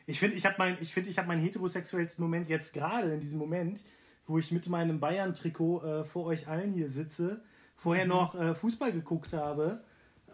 [0.07, 3.21] Ich finde, ich habe mein, ich find, ich hab meinen heterosexuellsten Moment jetzt gerade in
[3.21, 3.79] diesem Moment,
[4.27, 7.41] wo ich mit meinem Bayern-Trikot äh, vor euch allen hier sitze,
[7.75, 9.83] vorher noch äh, Fußball geguckt habe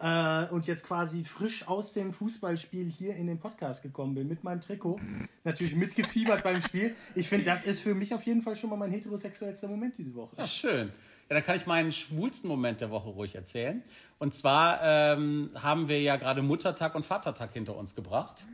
[0.02, 4.42] äh, und jetzt quasi frisch aus dem Fußballspiel hier in den Podcast gekommen bin mit
[4.42, 4.98] meinem Trikot.
[5.44, 6.96] Natürlich mitgefiebert beim Spiel.
[7.14, 10.14] Ich finde, das ist für mich auf jeden Fall schon mal mein heterosexuellster Moment diese
[10.14, 10.34] Woche.
[10.36, 10.88] Ja, schön.
[11.28, 13.82] Ja, dann kann ich meinen schwulsten Moment der Woche ruhig erzählen.
[14.18, 18.44] Und zwar ähm, haben wir ja gerade Muttertag und Vatertag hinter uns gebracht.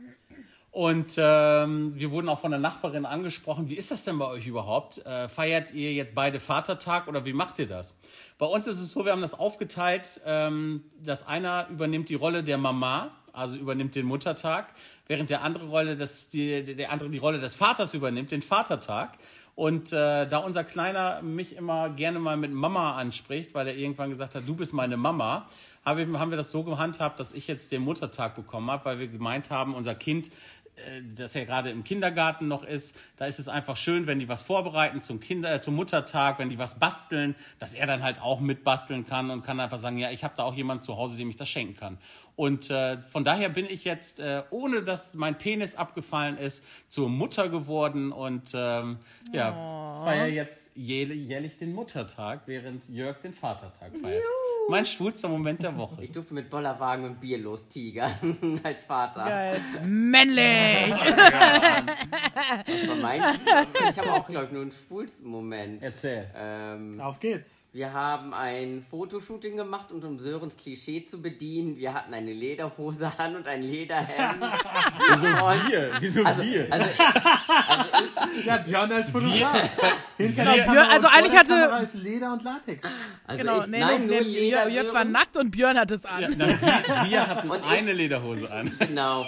[0.79, 4.47] Und ähm, wir wurden auch von der Nachbarin angesprochen, wie ist das denn bei euch
[4.47, 5.05] überhaupt?
[5.05, 7.99] Äh, feiert ihr jetzt beide Vatertag oder wie macht ihr das?
[8.37, 12.45] Bei uns ist es so, wir haben das aufgeteilt, ähm, dass einer übernimmt die Rolle
[12.45, 14.73] der Mama, also übernimmt den Muttertag,
[15.05, 19.17] während der andere Rolle des, die, der andere die Rolle des Vaters übernimmt, den Vatertag.
[19.55, 24.09] Und äh, da unser Kleiner mich immer gerne mal mit Mama anspricht, weil er irgendwann
[24.09, 25.47] gesagt hat, du bist meine Mama,
[25.83, 29.49] haben wir das so gehandhabt, dass ich jetzt den Muttertag bekommen habe, weil wir gemeint
[29.49, 30.29] haben, unser Kind
[30.87, 34.29] äh, das ja gerade im Kindergarten noch ist, da ist es einfach schön, wenn die
[34.29, 38.21] was vorbereiten zum Kinder, äh, zum Muttertag, wenn die was basteln, dass er dann halt
[38.21, 41.17] auch mitbasteln kann und kann einfach sagen, ja, ich habe da auch jemanden zu Hause,
[41.17, 41.97] dem ich das schenken kann.
[42.39, 47.09] Und äh, von daher bin ich jetzt, äh, ohne dass mein Penis abgefallen ist, zur
[47.09, 48.99] Mutter geworden und ähm,
[49.33, 50.05] ja, oh.
[50.05, 54.23] feiere jetzt jährlich, jährlich den Muttertag, während Jörg den Vatertag feiert.
[54.23, 54.69] Juhu.
[54.71, 56.03] Mein schwulster Moment der Woche.
[56.03, 59.25] Ich durfte mit Bollerwagen und Bier lostigern als Vater.
[59.25, 59.61] Geil.
[59.83, 60.93] Männlich!
[62.65, 63.23] das war mein
[63.89, 65.83] Ich habe auch, glaube ich, nur einen schwulsten Moment.
[65.83, 66.29] Erzähl.
[66.35, 67.67] Ähm, Auf geht's.
[67.73, 71.75] Wir haben ein Fotoshooting gemacht, um, um Sörens Klischee zu bedienen.
[71.75, 74.43] Wir hatten eine Lederhose an und ein Lederhemd.
[75.09, 75.91] Wieso wir?
[75.99, 76.67] Wieso also, wir?
[76.71, 77.89] Also, also
[78.37, 79.69] ich, ja, Björn als Fotograf.
[80.17, 82.87] Hinter der Kamera also eigentlich hatte Kamera ist Leder und Latex.
[83.25, 86.05] Also genau, ich, nee, nein, nur Leder Jörg, Jörg war nackt und Björn hat es
[86.05, 86.21] an.
[86.21, 88.71] Ja, na, wir, wir hatten und eine ich, Lederhose an.
[88.79, 89.25] Genau.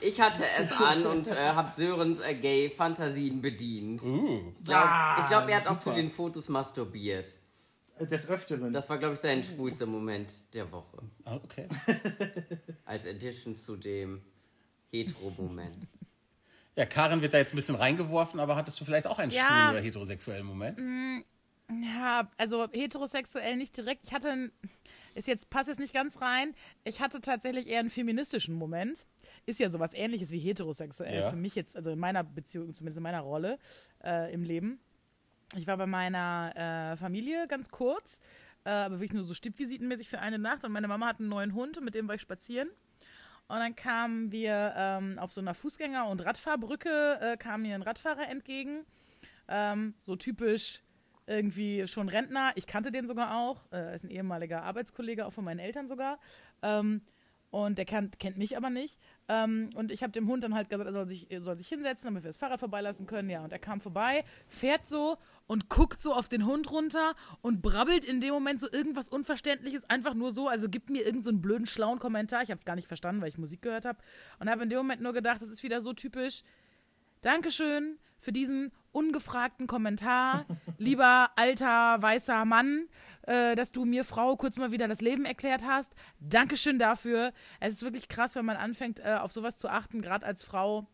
[0.00, 4.02] Ich hatte es an und äh, habe Sörens äh, Gay-Fantasien bedient.
[4.02, 4.52] Uh.
[4.58, 5.76] Ich glaube, ah, glaub, er hat super.
[5.76, 7.26] auch zu den Fotos masturbiert.
[8.00, 8.72] Des Öfteren.
[8.72, 10.98] Das war, glaube ich, sein schwulster Moment der Woche.
[11.24, 11.66] Oh, okay.
[12.84, 14.22] Als Addition zu dem
[14.90, 15.88] Hetero-Moment.
[16.76, 19.46] Ja, Karin wird da jetzt ein bisschen reingeworfen, aber hattest du vielleicht auch einen ja,
[19.46, 20.78] schwulen oder heterosexuellen Moment?
[20.78, 21.22] Mm,
[21.82, 24.04] ja, also heterosexuell nicht direkt.
[24.04, 24.50] Ich hatte,
[25.14, 26.54] ist jetzt, passt jetzt nicht ganz rein.
[26.84, 29.06] Ich hatte tatsächlich eher einen feministischen Moment.
[29.46, 31.30] Ist ja sowas ähnliches wie heterosexuell ja.
[31.30, 33.58] für mich jetzt, also in meiner Beziehung, zumindest in meiner Rolle
[34.04, 34.78] äh, im Leben.
[35.54, 36.52] Ich war bei meiner
[36.92, 38.20] äh, Familie ganz kurz,
[38.64, 41.54] äh, aber wirklich nur so stippvisitenmäßig für eine Nacht und meine Mama hat einen neuen
[41.54, 42.68] Hund und mit dem war ich spazieren.
[43.48, 47.82] Und dann kamen wir ähm, auf so einer Fußgänger- und Radfahrbrücke, äh, kam mir ein
[47.82, 48.84] Radfahrer entgegen.
[49.46, 50.82] Ähm, so typisch
[51.26, 52.52] irgendwie schon Rentner.
[52.56, 53.66] Ich kannte den sogar auch.
[53.70, 56.18] Er äh, ist ein ehemaliger Arbeitskollege, auch von meinen Eltern sogar.
[56.62, 57.02] Ähm,
[57.50, 58.98] und der kennt, kennt mich aber nicht.
[59.28, 61.68] Ähm, und ich habe dem Hund dann halt gesagt, er soll sich, er soll sich
[61.68, 63.30] hinsetzen, damit wir das Fahrrad vorbeilassen können.
[63.30, 65.16] Ja, und er kam vorbei, fährt so
[65.46, 69.88] und guckt so auf den Hund runter und brabbelt in dem Moment so irgendwas Unverständliches,
[69.88, 72.42] einfach nur so, also gibt mir irgendeinen so blöden, schlauen Kommentar.
[72.42, 73.98] Ich habe es gar nicht verstanden, weil ich Musik gehört habe.
[74.38, 76.42] Und habe in dem Moment nur gedacht, das ist wieder so typisch.
[77.22, 80.46] Dankeschön für diesen ungefragten Kommentar,
[80.78, 82.88] lieber alter weißer Mann,
[83.22, 85.94] äh, dass du mir, Frau, kurz mal wieder das Leben erklärt hast.
[86.18, 87.32] Dankeschön dafür.
[87.60, 90.88] Es ist wirklich krass, wenn man anfängt, äh, auf sowas zu achten, gerade als Frau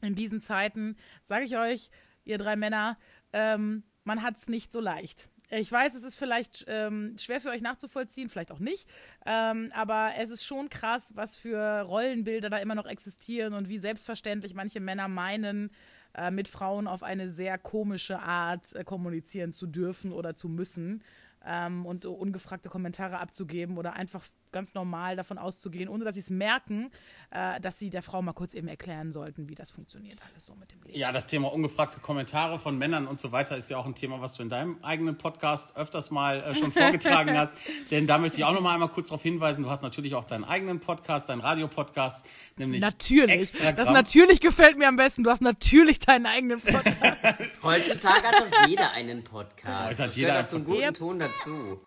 [0.00, 0.96] in diesen Zeiten.
[1.22, 1.90] Sage ich euch,
[2.24, 2.96] ihr drei Männer,
[3.32, 5.28] ähm, man hat es nicht so leicht.
[5.50, 8.88] Ich weiß, es ist vielleicht ähm, schwer für euch nachzuvollziehen, vielleicht auch nicht.
[9.26, 13.78] Ähm, aber es ist schon krass, was für Rollenbilder da immer noch existieren und wie
[13.78, 15.70] selbstverständlich manche Männer meinen,
[16.14, 21.02] äh, mit Frauen auf eine sehr komische Art äh, kommunizieren zu dürfen oder zu müssen
[21.44, 26.30] ähm, und ungefragte Kommentare abzugeben oder einfach ganz normal davon auszugehen, ohne dass sie es
[26.30, 26.90] merken,
[27.30, 30.54] äh, dass sie der Frau mal kurz eben erklären sollten, wie das funktioniert alles so
[30.54, 30.98] mit dem Leben.
[30.98, 34.20] Ja, das Thema ungefragte Kommentare von Männern und so weiter ist ja auch ein Thema,
[34.20, 37.56] was du in deinem eigenen Podcast öfters mal äh, schon vorgetragen hast.
[37.90, 40.24] Denn da möchte ich auch noch mal einmal kurz darauf hinweisen, du hast natürlich auch
[40.24, 42.26] deinen eigenen Podcast, deinen Radiopodcast,
[42.56, 43.30] nämlich Natürlich.
[43.30, 43.76] Extragramm.
[43.76, 45.24] Das natürlich gefällt mir am besten.
[45.24, 47.38] Du hast natürlich deinen eigenen Podcast.
[47.62, 49.90] Heutzutage hat doch jeder einen Podcast.
[49.90, 50.66] Heute hat jeder einen Podcast.
[50.66, 51.80] guten Ton dazu.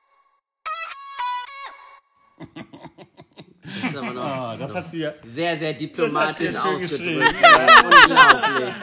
[3.65, 7.35] Das ist aber noch, oh, das hat sie ja, sehr, sehr diplomatisch ausgedrückt.
[7.35, 8.73] Unglaublich.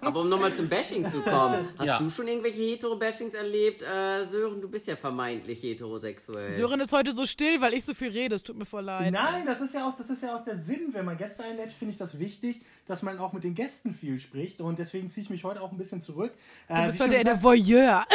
[0.00, 1.96] Aber um nochmal zum Bashing zu kommen, hast ja.
[1.96, 3.82] du schon irgendwelche Hetero-Bashings erlebt?
[3.82, 6.52] Äh, Sören, du bist ja vermeintlich heterosexuell.
[6.52, 8.34] Sören ist heute so still, weil ich so viel rede.
[8.34, 9.12] Es tut mir voll leid.
[9.12, 10.90] Nein, das ist ja auch, das ist ja auch der Sinn.
[10.92, 14.18] Wenn man Gäste einlädt, finde ich das wichtig, dass man auch mit den Gästen viel
[14.18, 14.60] spricht.
[14.60, 16.32] Und deswegen ziehe ich mich heute auch ein bisschen zurück.
[16.68, 18.04] Du äh, bist heute der Voyeur.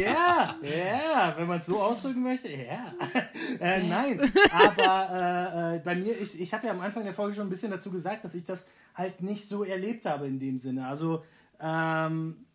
[0.00, 2.94] Ja, ja, wenn man es so ausdrücken möchte, ja.
[3.60, 7.34] Äh, nein, aber äh, äh, bei mir, ich, ich habe ja am Anfang der Folge
[7.34, 10.58] schon ein bisschen dazu gesagt, dass ich das halt nicht so erlebt habe in dem
[10.58, 10.86] Sinne.
[10.86, 11.24] Also,
[11.60, 12.46] ähm,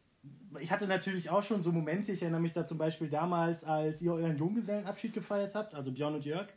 [0.60, 4.02] ich hatte natürlich auch schon so Momente, ich erinnere mich da zum Beispiel damals, als
[4.02, 6.48] ihr euren Junggesellenabschied gefeiert habt, also Björn und Jörg,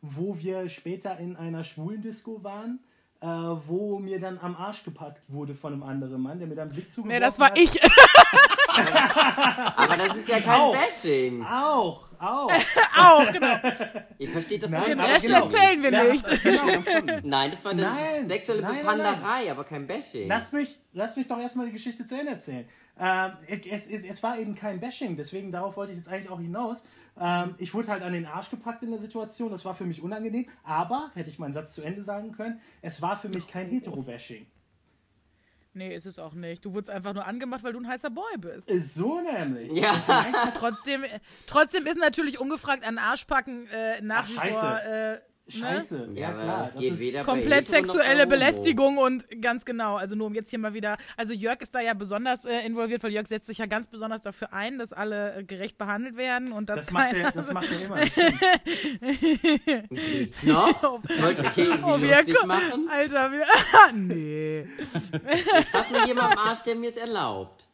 [0.00, 2.78] wo wir später in einer schwulen Disco waren
[3.20, 6.68] äh, wo mir dann am Arsch gepackt wurde von einem anderen Mann, der mir dann
[6.68, 7.20] einen Blick zugeworfen hat.
[7.20, 7.58] Nee, das war hat.
[7.58, 7.80] ich.
[9.76, 11.44] Aber das ist ja kein auch, Bashing.
[11.44, 12.52] Auch, auch.
[12.96, 13.56] auch, genau.
[14.18, 15.44] Ich verstehe das Nein, Den Rest genau.
[15.44, 16.26] erzählen wir nicht.
[16.26, 17.20] Das, genau.
[17.22, 20.28] Nein, das war eine nein, sexuelle nein, Bepanderei, nein, aber kein Bashing.
[20.28, 22.68] Lass mich, lass mich doch erstmal die Geschichte zu Ende erzählen.
[23.00, 26.40] Ähm, es, es, es war eben kein Bashing, deswegen darauf wollte ich jetzt eigentlich auch
[26.40, 26.84] hinaus.
[27.20, 30.02] Ähm, ich wurde halt an den Arsch gepackt in der Situation, das war für mich
[30.02, 33.68] unangenehm, aber, hätte ich meinen Satz zu Ende sagen können, es war für mich kein
[33.68, 34.46] Hetero-Bashing.
[35.74, 36.64] Nee, ist es auch nicht.
[36.64, 38.68] Du wurdest einfach nur angemacht, weil du ein heißer Boy bist.
[38.68, 39.72] Ist so nämlich.
[39.72, 39.94] Ja.
[40.56, 41.04] trotzdem,
[41.46, 44.58] trotzdem ist natürlich ungefragt an Arschpacken äh, nach Ach, wie scheiße.
[44.58, 45.20] vor äh?
[45.48, 46.10] Scheiße.
[46.14, 46.70] Ja, aber klar.
[46.74, 48.26] das Das geht bei komplett sexuelle.
[48.26, 49.96] Belästigung und ganz genau.
[49.96, 50.96] Also nur um jetzt hier mal wieder.
[51.16, 54.22] Also Jörg ist da ja besonders äh, involviert, weil Jörg setzt sich ja ganz besonders
[54.22, 57.68] dafür ein, dass alle äh, gerecht behandelt werden und dass das, macht er, das macht
[57.70, 57.96] er immer.
[58.00, 58.10] das.
[59.90, 60.82] Geht's noch?
[60.82, 62.88] Wollt ihr hier irgendwie Oh, wir lustig machen?
[62.90, 63.46] Alter, wir.
[63.94, 64.66] nee.
[65.70, 67.67] Fass mir jemand am Arsch, der mir es erlaubt.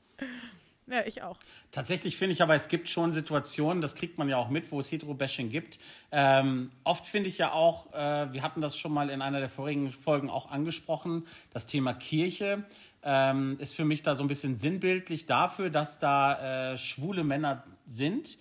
[0.87, 1.39] Ja, ich auch.
[1.71, 4.79] Tatsächlich finde ich aber, es gibt schon Situationen, das kriegt man ja auch mit, wo
[4.79, 5.79] es Hetero-Bashing gibt.
[6.13, 9.49] Ähm, oft finde ich ja auch, äh, wir hatten das schon mal in einer der
[9.49, 12.65] vorigen Folgen auch angesprochen, das Thema Kirche
[13.05, 17.65] ähm, ist für mich da so ein bisschen sinnbildlich dafür, dass da äh, schwule Männer
[17.87, 18.39] sind,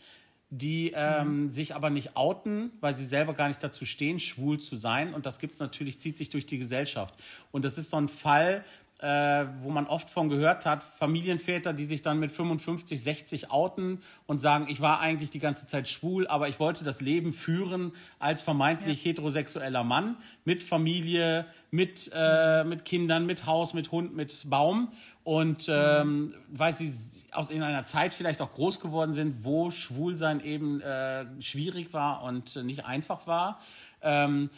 [0.49, 4.75] die ähm, sich aber nicht outen, weil sie selber gar nicht dazu stehen, schwul zu
[4.75, 5.13] sein.
[5.13, 7.15] Und das gibt's natürlich, zieht sich durch die Gesellschaft.
[7.51, 8.63] Und das ist so ein Fall,
[9.03, 14.01] äh, wo man oft von gehört hat, Familienväter, die sich dann mit 55, 60 outen
[14.27, 17.91] und sagen, ich war eigentlich die ganze Zeit schwul, aber ich wollte das Leben führen
[18.17, 24.49] als vermeintlich heterosexueller Mann mit Familie, mit, äh, mit Kindern, mit Haus, mit Hund, mit
[24.49, 24.93] Baum.
[25.25, 26.93] Und ähm, weil sie
[27.33, 32.23] aus in einer Zeit vielleicht auch groß geworden sind, wo Schwulsein eben äh, schwierig war
[32.23, 33.59] und nicht einfach war.
[34.01, 34.49] Ähm,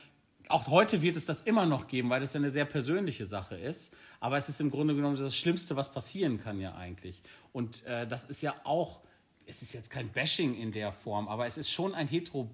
[0.49, 3.55] auch heute wird es das immer noch geben, weil das ja eine sehr persönliche Sache
[3.55, 3.95] ist.
[4.25, 7.21] Aber es ist im Grunde genommen das Schlimmste, was passieren kann ja eigentlich.
[7.53, 9.01] Und äh, das ist ja auch,
[9.45, 12.49] es ist jetzt kein Bashing in der Form, aber es ist schon ein hetero,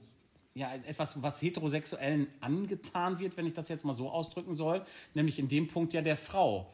[0.54, 5.40] ja, etwas, was Heterosexuellen angetan wird, wenn ich das jetzt mal so ausdrücken soll, nämlich
[5.40, 6.74] in dem Punkt ja der Frau.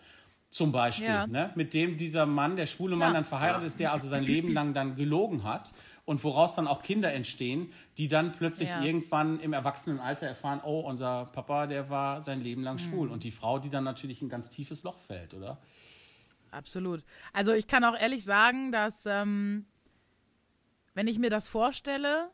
[0.49, 1.27] Zum Beispiel, Ja.
[1.27, 1.51] ne?
[1.53, 3.13] mit dem dieser Mann, der schwule Mann, Klar.
[3.13, 5.75] dann verheiratet ist, der also sein Leben lang dann gelogen hat
[6.07, 8.81] und woraus dann auch Kinder entstehen, die dann plötzlich Ja.
[8.81, 13.11] irgendwann im Erwachsenenalter erfahren, oh, unser Papa, der war sein Leben lang schwul.
[13.11, 15.57] Und die Frau, die dann natürlich in ein ganz tiefes Loch fällt, oder?
[16.49, 17.03] Absolut.
[17.33, 19.65] Also ich kann auch ehrlich sagen, dass ähm,
[20.93, 22.31] wenn ich mir das vorstelle,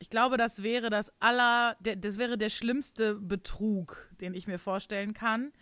[0.00, 5.14] ich glaube, das wäre das aller, das wäre der schlimmste Betrug, den ich mir vorstellen
[5.14, 5.52] kann.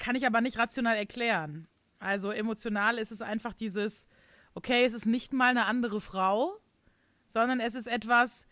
[0.00, 1.68] Kann ich aber nicht rational erklären.
[2.00, 4.08] Also emotional ist es einfach dieses,
[4.56, 6.58] okay, es ist nicht mal eine andere Frau,
[7.28, 8.46] sondern es ist etwas,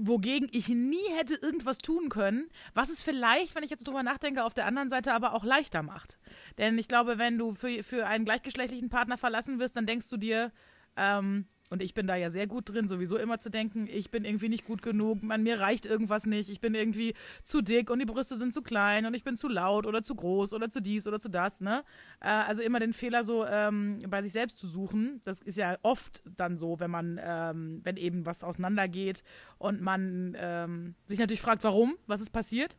[0.00, 4.42] wogegen ich nie hätte irgendwas tun können, was es vielleicht, wenn ich jetzt drüber nachdenke,
[4.42, 6.18] auf der anderen Seite aber auch leichter macht.
[6.56, 10.16] Denn ich glaube, wenn du für, für einen gleichgeschlechtlichen Partner verlassen wirst, dann denkst du
[10.16, 10.52] dir,
[10.96, 14.24] ähm, und ich bin da ja sehr gut drin, sowieso immer zu denken, ich bin
[14.24, 17.98] irgendwie nicht gut genug, man, mir reicht irgendwas nicht, ich bin irgendwie zu dick und
[17.98, 20.80] die Brüste sind zu klein und ich bin zu laut oder zu groß oder zu
[20.80, 21.82] dies oder zu das, ne?
[22.20, 25.20] Äh, also immer den Fehler so ähm, bei sich selbst zu suchen.
[25.24, 29.24] Das ist ja oft dann so, wenn man, ähm, wenn eben was auseinandergeht
[29.58, 32.76] und man ähm, sich natürlich fragt, warum, was ist passiert.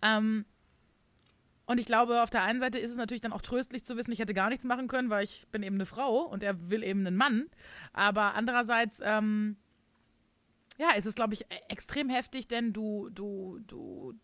[0.00, 0.46] Ähm,
[1.68, 4.10] und ich glaube, auf der einen Seite ist es natürlich dann auch tröstlich zu wissen,
[4.10, 6.82] ich hätte gar nichts machen können, weil ich bin eben eine Frau und er will
[6.82, 7.46] eben einen Mann.
[7.92, 9.56] Aber andererseits, ähm,
[10.78, 14.14] ja, ist es, glaube ich, e- extrem heftig, denn du, du, du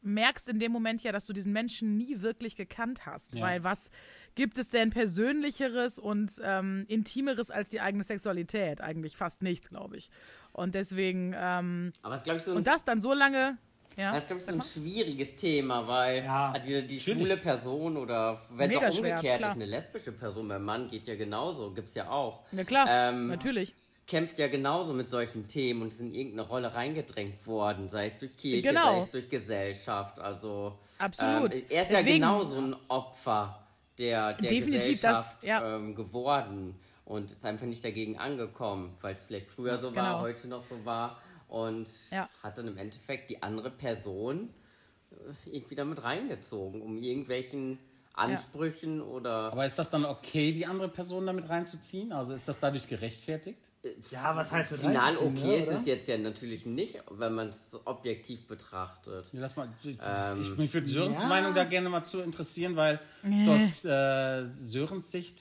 [0.00, 3.34] merkst in dem Moment ja, dass du diesen Menschen nie wirklich gekannt hast.
[3.34, 3.42] Ja.
[3.42, 3.90] Weil was
[4.34, 8.80] gibt es denn Persönlicheres und ähm, Intimeres als die eigene Sexualität?
[8.80, 10.10] Eigentlich fast nichts, glaube ich.
[10.52, 13.58] Und deswegen, ähm, Aber es ist, glaube ich, so und das dann so lange.
[13.96, 17.02] Ja, das ist, glaub ich, so ein schwieriges Thema, weil Ja, die, die natürlich.
[17.04, 19.50] schwule Person oder wenn es auch schwer, umgekehrt klar.
[19.50, 22.40] ist, eine lesbische Person beim Mann geht ja genauso, gibt's ja auch.
[22.52, 23.72] ja klar, Ähm, natürlich.
[24.06, 28.18] kämpft ja genauso mit solchen Themen und ist in irgendeine Rolle reingedrängt worden, sei es
[28.18, 28.98] durch Kirche, Genau.
[28.98, 30.18] sei es durch Gesellschaft.
[30.18, 31.54] Also Absolut.
[31.54, 33.60] Ähm, er ist ja Deswegen- genauso ein Opfer
[33.98, 35.76] der, der Definitiv das, Gesellschaft ja.
[35.76, 36.74] ähm, geworden
[37.04, 40.20] und ist einfach nicht dagegen angekommen, weil es vielleicht früher so war, Genau.
[40.22, 41.18] heute noch so war
[41.54, 42.28] und Ja.
[42.42, 44.50] hat dann im Endeffekt die andere Person
[45.12, 45.14] äh,
[45.56, 47.78] irgendwie damit reingezogen, um irgendwelchen
[48.12, 52.12] Ansprüchen oder Aber ist das dann okay, die andere Person damit reinzuziehen?
[52.12, 53.58] Also ist das dadurch gerechtfertigt?
[54.10, 57.34] Ja, was heißt mit Final reinzuziehen, okay ne, ist es jetzt ja natürlich nicht, wenn
[57.34, 59.26] man es objektiv betrachtet.
[59.32, 61.28] Ja, Lass mal, ich, Ähm, ich, mich würde Sörens ja.
[61.28, 63.00] Meinung da gerne mal zu interessieren, weil
[63.42, 65.40] so aus äh, Sörens Sicht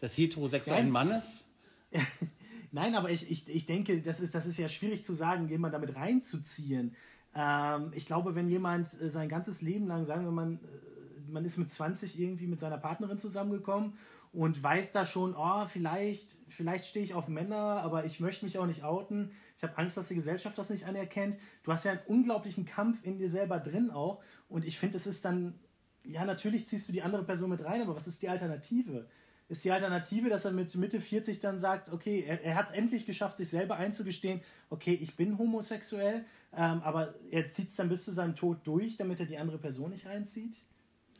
[0.00, 0.92] des heterosexuellen Ja.
[0.92, 1.58] Mannes,
[2.72, 5.74] Nein, aber ich, ich, ich denke, das ist, das ist ja schwierig zu sagen, jemand
[5.74, 6.94] damit reinzuziehen.
[7.34, 11.44] Ähm, ich glaube, wenn jemand äh, sein ganzes Leben lang, sagen wir mal, äh, man
[11.44, 13.94] ist mit 20 irgendwie mit seiner Partnerin zusammengekommen
[14.32, 18.58] und weiß da schon, oh, vielleicht, vielleicht stehe ich auf Männer, aber ich möchte mich
[18.58, 19.32] auch nicht outen.
[19.56, 21.36] Ich habe Angst, dass die Gesellschaft das nicht anerkennt.
[21.64, 24.22] Du hast ja einen unglaublichen Kampf in dir selber drin auch.
[24.48, 25.58] Und ich finde, es ist dann,
[26.04, 29.08] ja, natürlich ziehst du die andere Person mit rein, aber was ist die Alternative?
[29.50, 32.72] Ist die Alternative, dass er mit Mitte 40 dann sagt, okay, er, er hat es
[32.72, 34.40] endlich geschafft, sich selber einzugestehen,
[34.70, 36.24] okay, ich bin homosexuell,
[36.56, 39.58] ähm, aber er zieht es dann bis zu seinem Tod durch, damit er die andere
[39.58, 40.62] Person nicht reinzieht?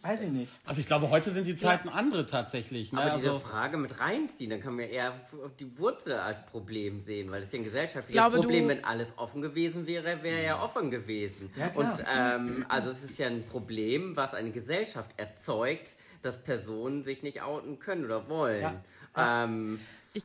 [0.02, 0.52] Weiß ich nicht.
[0.64, 1.94] Also ich glaube, heute sind die Zeiten ja.
[1.94, 2.92] andere tatsächlich.
[2.92, 3.02] Ne?
[3.02, 5.12] Aber diese also Frage mit reinziehen, dann kann man eher
[5.58, 8.68] die Wurzel als Problem sehen, weil das ist ja ein gesellschaftliches glaube, Problem.
[8.68, 11.50] Wenn alles offen gewesen wäre, wäre ja offen gewesen.
[11.54, 17.02] Ja, Und ähm, also es ist ja ein Problem, was eine Gesellschaft erzeugt, dass Personen
[17.02, 18.80] sich nicht outen können oder wollen.
[19.16, 19.44] Ja.
[19.44, 19.80] Ähm,
[20.14, 20.24] ich,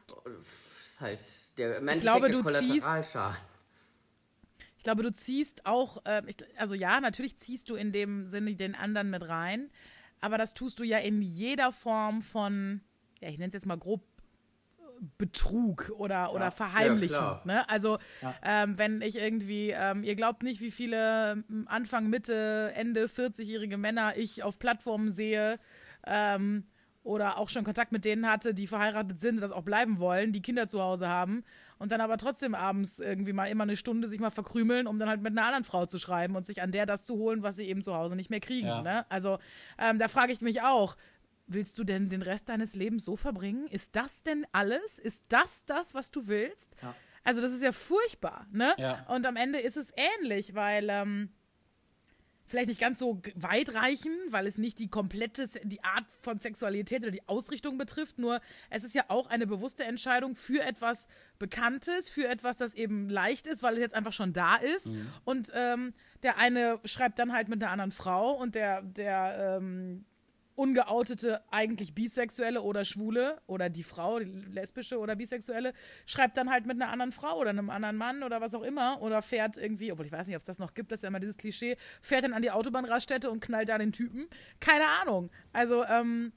[0.90, 1.20] ist halt
[1.58, 3.38] der ich glaube, du Kollateralschaden.
[4.78, 8.56] Ich glaube, du ziehst auch, äh, ich, also ja, natürlich ziehst du in dem Sinne
[8.56, 9.72] den anderen mit rein,
[10.22, 12.82] aber das tust du ja in jeder Form von,
[13.20, 14.04] ja, ich nenne es jetzt mal grob
[15.18, 17.16] Betrug oder, oder Verheimlichen.
[17.16, 17.68] Ja, ne?
[17.70, 18.36] Also, ja.
[18.44, 24.16] ähm, wenn ich irgendwie, ähm, ihr glaubt nicht, wie viele Anfang, Mitte, Ende 40-jährige Männer
[24.18, 25.60] ich auf Plattformen sehe,
[26.06, 26.66] ähm,
[27.04, 30.42] oder auch schon Kontakt mit denen hatte, die verheiratet sind, das auch bleiben wollen, die
[30.42, 31.44] Kinder zu Hause haben
[31.78, 35.10] und dann aber trotzdem abends irgendwie mal immer eine Stunde sich mal verkrümeln, um dann
[35.10, 37.58] halt mit einer anderen Frau zu schreiben und sich an der das zu holen, was
[37.58, 38.68] sie eben zu Hause nicht mehr kriegen.
[38.68, 38.82] Ja.
[38.82, 39.06] Ne?
[39.10, 39.38] Also
[39.78, 40.98] ähm, da frage ich mich auch,
[41.48, 43.68] willst du denn den Rest deines Lebens so verbringen?
[43.68, 44.98] Ist das denn alles?
[44.98, 46.76] Ist das das, was du willst?
[46.82, 46.96] Ja.
[47.24, 48.74] Also das ist ja furchtbar, ne?
[48.78, 49.06] Ja.
[49.10, 51.30] Und am Ende ist es ähnlich, weil ähm,
[52.48, 57.12] vielleicht nicht ganz so weitreichend, weil es nicht die komplette, die Art von Sexualität oder
[57.12, 61.08] die Ausrichtung betrifft, nur es ist ja auch eine bewusste Entscheidung für etwas
[61.40, 64.88] Bekanntes, für etwas, das eben leicht ist, weil es jetzt einfach schon da ist.
[64.88, 65.08] Mhm.
[65.26, 65.94] Und ähm,
[66.24, 70.06] der eine schreibt dann halt mit einer anderen Frau und der, der ähm,
[70.56, 75.74] ungeoutete, eigentlich Bisexuelle oder Schwule oder die Frau, die lesbische oder Bisexuelle,
[76.06, 79.02] schreibt dann halt mit einer anderen Frau oder einem anderen Mann oder was auch immer
[79.02, 81.10] oder fährt irgendwie, obwohl ich weiß nicht, ob es das noch gibt, das ist ja
[81.10, 84.28] immer dieses Klischee, fährt dann an die Autobahnraststätte und knallt da den Typen.
[84.60, 85.30] Keine Ahnung.
[85.52, 86.32] Also, ähm,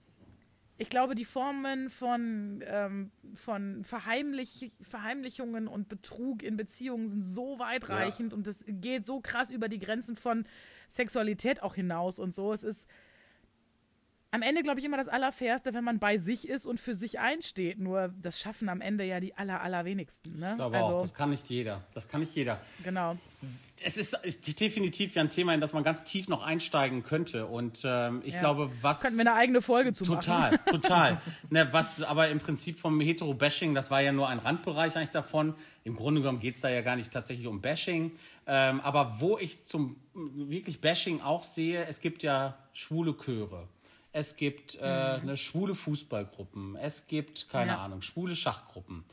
[0.80, 7.58] ich glaube, die Formen von, ähm, von Verheimlich Verheimlichungen und Betrug in Beziehungen sind so
[7.58, 8.36] weitreichend ja.
[8.36, 10.46] und es geht so krass über die Grenzen von
[10.88, 12.52] Sexualität auch hinaus und so.
[12.52, 12.88] Es ist
[14.30, 17.18] am Ende, glaube ich, immer das Allerfairste, wenn man bei sich ist und für sich
[17.18, 17.78] einsteht.
[17.78, 20.38] Nur das schaffen am Ende ja die aller, allerwenigsten.
[20.38, 20.50] Ne?
[20.50, 21.82] Ich glaube also, auch, das kann nicht jeder.
[21.94, 22.60] Das kann nicht jeder.
[22.84, 23.16] Genau.
[23.82, 27.46] Es ist, ist definitiv ja ein Thema, in das man ganz tief noch einsteigen könnte.
[27.46, 28.40] Und ähm, ich ja.
[28.40, 29.00] glaube, was.
[29.00, 30.60] Könnten wir eine eigene Folge zu total, machen.
[30.66, 31.22] Total, total.
[31.48, 35.54] ne, was aber im Prinzip vom Hetero-Bashing, das war ja nur ein Randbereich eigentlich davon.
[35.84, 38.12] Im Grunde genommen geht es da ja gar nicht tatsächlich um Bashing.
[38.46, 43.68] Ähm, aber wo ich zum wirklich Bashing auch sehe, es gibt ja schwule Chöre
[44.12, 44.84] es gibt äh,
[45.18, 45.22] mhm.
[45.22, 47.78] eine schwule Fußballgruppen, es gibt, keine ja.
[47.78, 49.04] Ahnung, schwule Schachgruppen.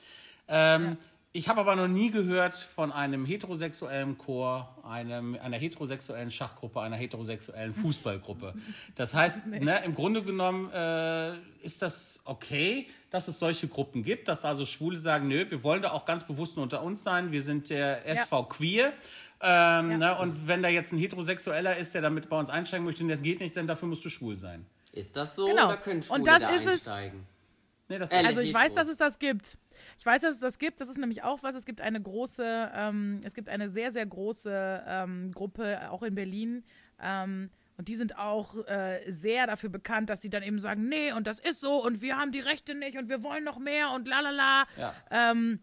[0.47, 0.97] Ähm, ja.
[1.35, 6.95] Ich habe aber noch nie gehört von einem heterosexuellen Chor, einem, einer heterosexuellen Schachgruppe, einer
[6.95, 8.53] heterosexuellen Fußballgruppe.
[8.95, 9.59] Das heißt, nee.
[9.59, 14.65] ne, im Grunde genommen äh, ist das okay, dass es solche Gruppen gibt, dass also
[14.65, 17.69] Schwule sagen, nö, wir wollen da auch ganz bewusst nur unter uns sein, wir sind
[17.69, 18.45] der SV ja.
[18.45, 18.93] Queer.
[19.41, 19.97] Ähm, ja.
[19.97, 23.21] ne, und wenn da jetzt ein Heterosexueller ist, der damit bei uns einsteigen möchte das
[23.21, 24.65] geht nicht, dann dafür musst du schwul sein.
[24.95, 25.67] Ist das so genau.
[25.67, 27.19] oder können Schwule Und das da ist einsteigen?
[27.19, 29.57] Es, nee, das ist also ich weiß, dass es das gibt.
[29.99, 30.79] Ich weiß, dass es das gibt.
[30.79, 31.53] Das ist nämlich auch was.
[31.53, 36.15] Es gibt eine große, ähm, es gibt eine sehr, sehr große ähm, Gruppe, auch in
[36.15, 36.63] Berlin.
[37.01, 41.11] Ähm, und die sind auch äh, sehr dafür bekannt, dass sie dann eben sagen, nee,
[41.11, 43.91] und das ist so und wir haben die Rechte nicht und wir wollen noch mehr
[43.91, 44.65] und lalala.
[44.77, 44.95] Ja.
[45.11, 45.59] Ähm,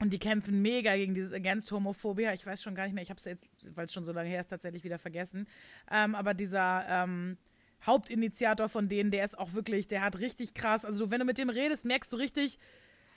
[0.00, 2.32] und die kämpfen mega gegen dieses Against Homophobia.
[2.32, 4.28] Ich weiß schon gar nicht mehr, ich habe es jetzt, weil es schon so lange
[4.28, 5.48] her ist, tatsächlich wieder vergessen.
[5.90, 7.36] Ähm, aber dieser, ähm,
[7.86, 11.38] Hauptinitiator von denen, der ist auch wirklich, der hat richtig krass, also wenn du mit
[11.38, 12.58] dem redest, merkst du richtig,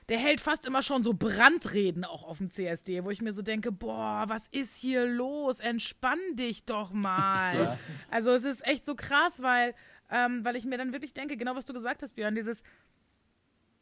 [0.10, 3.42] der hält fast immer schon so Brandreden auch auf dem CSD, wo ich mir so
[3.42, 5.60] denke, boah, was ist hier los?
[5.60, 7.56] Entspann dich doch mal.
[7.62, 7.78] Ja.
[8.10, 9.74] Also es ist echt so krass, weil,
[10.10, 12.64] ähm, weil ich mir dann wirklich denke, genau was du gesagt hast, Björn, dieses,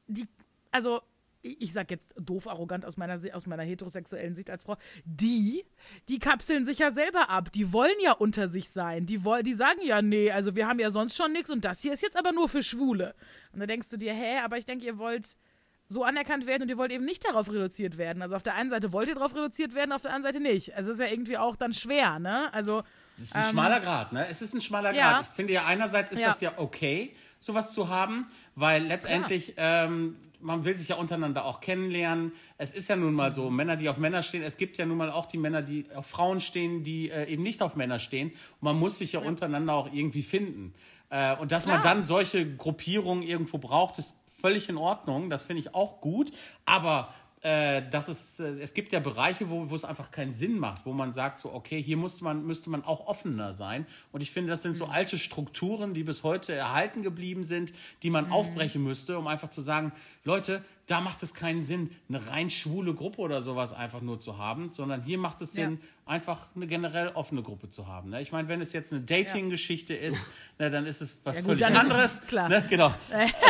[0.07, 0.27] die,
[0.71, 1.01] also
[1.41, 5.63] ich sag jetzt doof arrogant aus meiner, aus meiner heterosexuellen Sicht als Frau, die,
[6.09, 7.51] die kapseln sich ja selber ab.
[7.51, 9.05] Die wollen ja unter sich sein.
[9.05, 11.81] Die, woll, die sagen ja, nee, also wir haben ja sonst schon nichts und das
[11.81, 13.15] hier ist jetzt aber nur für Schwule.
[13.53, 15.37] Und da denkst du dir, hä, aber ich denke, ihr wollt
[15.89, 18.21] so anerkannt werden und ihr wollt eben nicht darauf reduziert werden.
[18.21, 20.75] Also auf der einen Seite wollt ihr darauf reduziert werden, auf der anderen Seite nicht.
[20.75, 22.53] Also es ist ja irgendwie auch dann schwer, ne?
[22.53, 22.83] Also.
[23.17, 24.27] Es ist ein ähm, schmaler Grad, ne?
[24.29, 25.13] Es ist ein schmaler ja.
[25.13, 25.27] Grad.
[25.27, 26.27] Ich finde ja, einerseits ist ja.
[26.27, 31.61] das ja okay, sowas zu haben, weil letztendlich, ähm, man will sich ja untereinander auch
[31.61, 32.31] kennenlernen.
[32.57, 34.43] Es ist ja nun mal so, Männer, die auf Männer stehen.
[34.43, 37.43] Es gibt ja nun mal auch die Männer, die auf Frauen stehen, die äh, eben
[37.43, 38.29] nicht auf Männer stehen.
[38.29, 40.73] Und man muss sich ja, untereinander auch irgendwie finden.
[41.09, 45.29] Äh, und dass man dann solche Gruppierungen irgendwo braucht, ist völlig in Ordnung.
[45.29, 46.31] Das finde ich auch gut.
[46.65, 50.59] Aber äh, dass es, äh, es gibt ja Bereiche, wo, wo es einfach keinen Sinn
[50.59, 53.85] macht, wo man sagt, so, okay, hier muss man, müsste man auch offener sein.
[54.11, 54.91] Und ich finde, das sind so Mhm.
[54.91, 57.71] alte Strukturen, die bis heute erhalten geblieben sind,
[58.03, 59.93] die man aufbrechen müsste, um einfach zu sagen,
[60.25, 64.37] Leute, da macht es keinen Sinn, eine rein schwule Gruppe oder sowas einfach nur zu
[64.37, 65.65] haben, sondern hier macht es Ja.
[65.65, 68.09] Sinn, einfach eine generell offene Gruppe zu haben.
[68.09, 68.19] Ne?
[68.21, 70.27] Ich meine, wenn es jetzt eine Dating-Geschichte ist,
[70.57, 72.25] ne, dann ist es was Ja, gut, völlig anderes.
[72.25, 72.49] klar.
[72.49, 72.65] Ne?
[72.67, 72.91] Genau.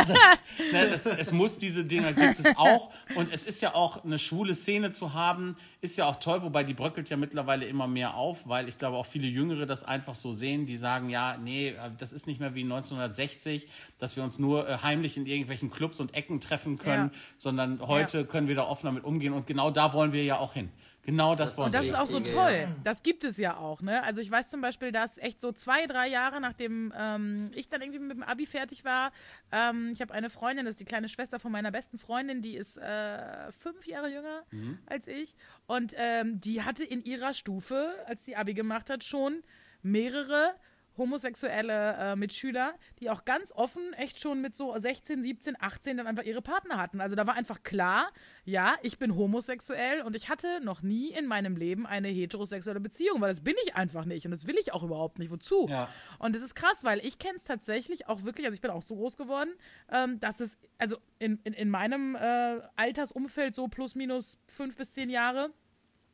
[0.06, 0.18] Das,
[0.72, 4.18] ne, es, es muss diese Dinge gibt es auch und es ist ja auch eine
[4.18, 8.12] schwule Szene zu haben, ist ja auch toll, wobei die bröckelt ja mittlerweile immer mehr
[8.14, 11.74] auf, weil ich glaube auch viele Jüngere das einfach so sehen, die sagen, ja, nee,
[11.96, 13.68] das ist nicht mehr wie 1960,
[13.98, 17.18] dass wir uns nur äh, heimlich in irgendwelchen Clubs und Ecken treffen können, Ja.
[17.36, 20.54] Sondern heute können wir da offener mit umgehen und genau da wollen wir ja auch
[20.54, 20.70] hin.
[21.02, 21.92] Genau das, wollen Und das wir.
[21.92, 22.58] ist auch so toll.
[22.62, 22.76] ja.
[22.84, 24.02] Das gibt es ja auch, ne?
[24.02, 27.80] Also ich weiß zum Beispiel, dass echt so zwei, drei Jahre, nachdem ähm, ich dann
[27.80, 29.10] irgendwie mit dem Abi fertig war,
[29.50, 32.54] ähm, ich habe eine Freundin, das ist die kleine Schwester von meiner besten Freundin, die
[32.54, 34.42] ist äh, fünf Jahre jünger
[34.86, 35.36] als ich.
[35.66, 39.42] Und ähm, die hatte in ihrer Stufe, als sie Abi gemacht hat, schon
[39.82, 40.54] mehrere
[40.96, 46.06] homosexuelle äh, Mitschüler, die auch ganz offen echt schon mit so 16, 17, 18 dann
[46.06, 47.00] einfach ihre Partner hatten.
[47.00, 48.10] Also da war einfach klar,
[48.44, 53.20] ja, ich bin homosexuell und ich hatte noch nie in meinem Leben eine heterosexuelle Beziehung,
[53.20, 55.30] weil das bin ich einfach nicht und das will ich auch überhaupt nicht.
[55.30, 55.66] Wozu?
[55.68, 55.88] Ja.
[56.18, 58.82] Und das ist krass, weil ich kenne es tatsächlich auch wirklich, also ich bin auch
[58.82, 59.50] so groß geworden,
[59.90, 64.92] ähm, dass es, also in, in, in meinem äh, Altersumfeld so plus minus fünf bis
[64.92, 65.50] zehn Jahre,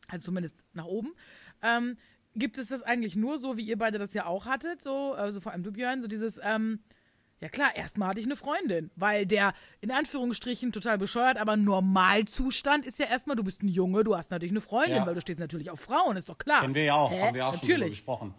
[0.09, 1.15] also zumindest nach oben,
[1.63, 1.97] ähm,
[2.37, 5.41] gibt es das eigentlich nur so, wie ihr beide das ja auch hattet, so, also
[5.41, 6.81] vor allem du Björn, so dieses, ähm,
[7.41, 12.87] ja klar, erstmal hatte ich eine Freundin, weil der in Anführungsstrichen total bescheuert, aber Normalzustand
[12.87, 15.07] ist ja erstmal, du bist ein Junge, du hast natürlich eine Freundin, Ja.
[15.07, 16.63] weil du stehst natürlich auf Frauen, ist doch klar.
[16.63, 17.21] Kennen wir ja auch, Hä?
[17.23, 17.91] haben wir auch schon natürlich.
[17.91, 18.35] gesprochen.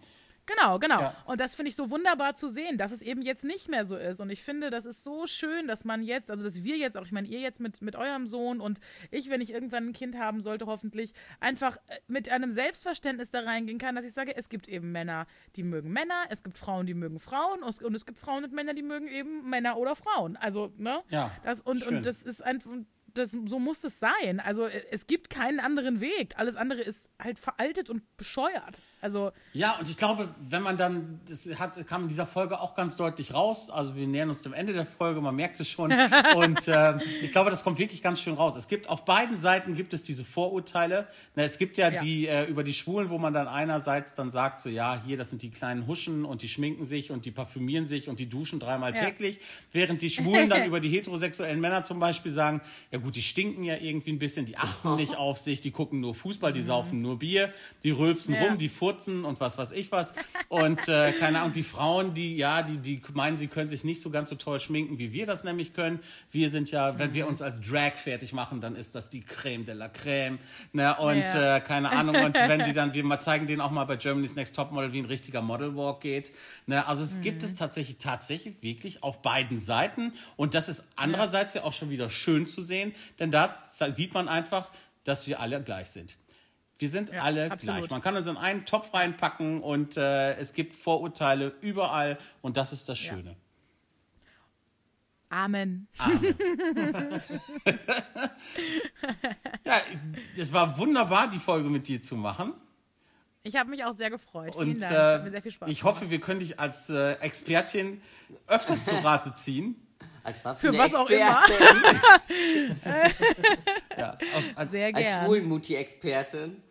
[0.47, 1.01] Genau, genau.
[1.01, 1.15] Ja.
[1.25, 3.95] Und das finde ich so wunderbar zu sehen, dass es eben jetzt nicht mehr so
[3.97, 4.19] ist.
[4.21, 7.03] Und ich finde, das ist so schön, dass man jetzt, also dass wir jetzt auch,
[7.05, 8.79] ich meine, ihr jetzt mit, mit eurem Sohn und
[9.11, 13.41] ich, wenn ich irgendwann ein Kind haben sollte, hoffentlich, einfach äh, mit einem Selbstverständnis da
[13.41, 16.85] reingehen kann, dass ich sage, es gibt eben Männer, die mögen Männer, es gibt Frauen,
[16.87, 19.77] die mögen Frauen und es- und es gibt Frauen und Männer, die mögen eben Männer
[19.77, 20.37] oder Frauen.
[20.37, 21.01] Also, ne?
[21.09, 21.97] Ja, Das, und, schön.
[21.97, 22.71] und das ist einfach.
[23.17, 24.39] Das, so muss es sein.
[24.39, 26.35] Also äh, es gibt keinen anderen Weg.
[26.37, 28.81] Alles andere ist halt veraltet und bescheuert.
[28.99, 32.73] Also Ja, und ich glaube, wenn man dann, das hat, kam in dieser Folge auch
[32.73, 35.91] ganz deutlich raus, also wir nähern uns dem Ende der Folge, man merkt es schon.
[36.35, 38.55] Und äh, ich glaube, das kommt wirklich ganz schön raus.
[38.55, 41.07] Es gibt auf beiden Seiten gibt es diese Vorurteile.
[41.35, 42.01] Na, es gibt ja, Ja.
[42.01, 45.29] die äh, über die Schwulen, wo man dann einerseits dann sagt, so ja, hier, das
[45.29, 48.59] sind die kleinen Huschen und die schminken sich und die parfümieren sich und die duschen
[48.59, 49.05] dreimal Ja.
[49.05, 49.39] täglich,
[49.71, 52.61] während die Schwulen dann über die heterosexuellen Männer zum Beispiel sagen,
[52.91, 55.99] ja gut, die stinken ja irgendwie ein bisschen, die achten nicht auf sich, die gucken
[55.99, 57.53] nur Fußball, die saufen nur Bier,
[57.83, 58.41] die rülpsen Ja.
[58.43, 60.15] rum, die furzen und was weiß ich was.
[60.49, 64.01] Und äh, keine Ahnung, die Frauen, die ja, die, die meinen, sie können sich nicht
[64.01, 65.99] so ganz so toll schminken, wie wir das nämlich können.
[66.31, 69.65] Wir sind ja, wenn wir uns als Drag fertig machen, dann ist das die Creme
[69.65, 70.39] de la Creme.
[70.73, 70.95] Ne?
[70.97, 71.57] Und Ja.
[71.57, 74.35] äh, keine Ahnung, und wenn die dann, wir mal zeigen denen auch mal bei Germany's
[74.35, 76.31] Next Topmodel, wie ein richtiger Modelwalk geht.
[76.65, 76.85] Ne?
[76.87, 80.13] Also es gibt es tatsächlich, tatsächlich wirklich auf beiden Seiten.
[80.35, 84.27] Und das ist andererseits ja auch schon wieder schön zu sehen, denn da sieht man
[84.27, 84.71] einfach,
[85.03, 86.17] dass wir alle gleich sind.
[86.79, 87.77] Wir sind Ja, alle absolut.
[87.79, 87.89] gleich.
[87.91, 92.71] Man kann uns in einen Topf reinpacken und äh, es gibt Vorurteile überall und das
[92.73, 93.35] ist das Schöne.
[95.29, 95.87] Amen.
[99.65, 99.81] Ja,
[100.37, 102.53] es war wunderbar, die Folge mit dir zu machen.
[103.43, 104.55] Ich habe mich auch sehr gefreut.
[104.55, 104.91] Vielen Und Dank.
[104.91, 105.95] Es hat mir äh, sehr viel Spaß ich gemacht.
[105.95, 108.01] hoffe, wir können dich als äh, Expertin
[108.47, 109.75] öfters zu Rate ziehen.
[110.27, 111.81] Als was Für was auch Expertin.
[113.97, 115.25] Ja, aus, als, Sehr Als gern.
[115.25, 116.61] Schwulmutti-Expertin.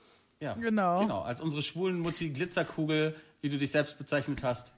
[0.41, 1.01] ja, Genau.
[1.01, 1.23] genau.
[1.23, 4.75] Als unsere schwulen Mutti Glitzerkugel, wie du dich selbst bezeichnet hast.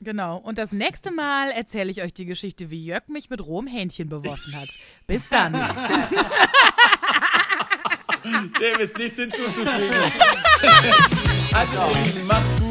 [0.00, 0.36] Genau.
[0.36, 4.08] Und das nächste Mal erzähle ich euch die Geschichte, wie Jörg mich mit rohem Hähnchen
[4.08, 4.68] beworfen hat.
[5.08, 5.52] Bis dann.
[8.60, 10.12] Dem ist nichts hinzuzufügen.
[11.52, 11.78] also,
[12.26, 12.65] macht's gut.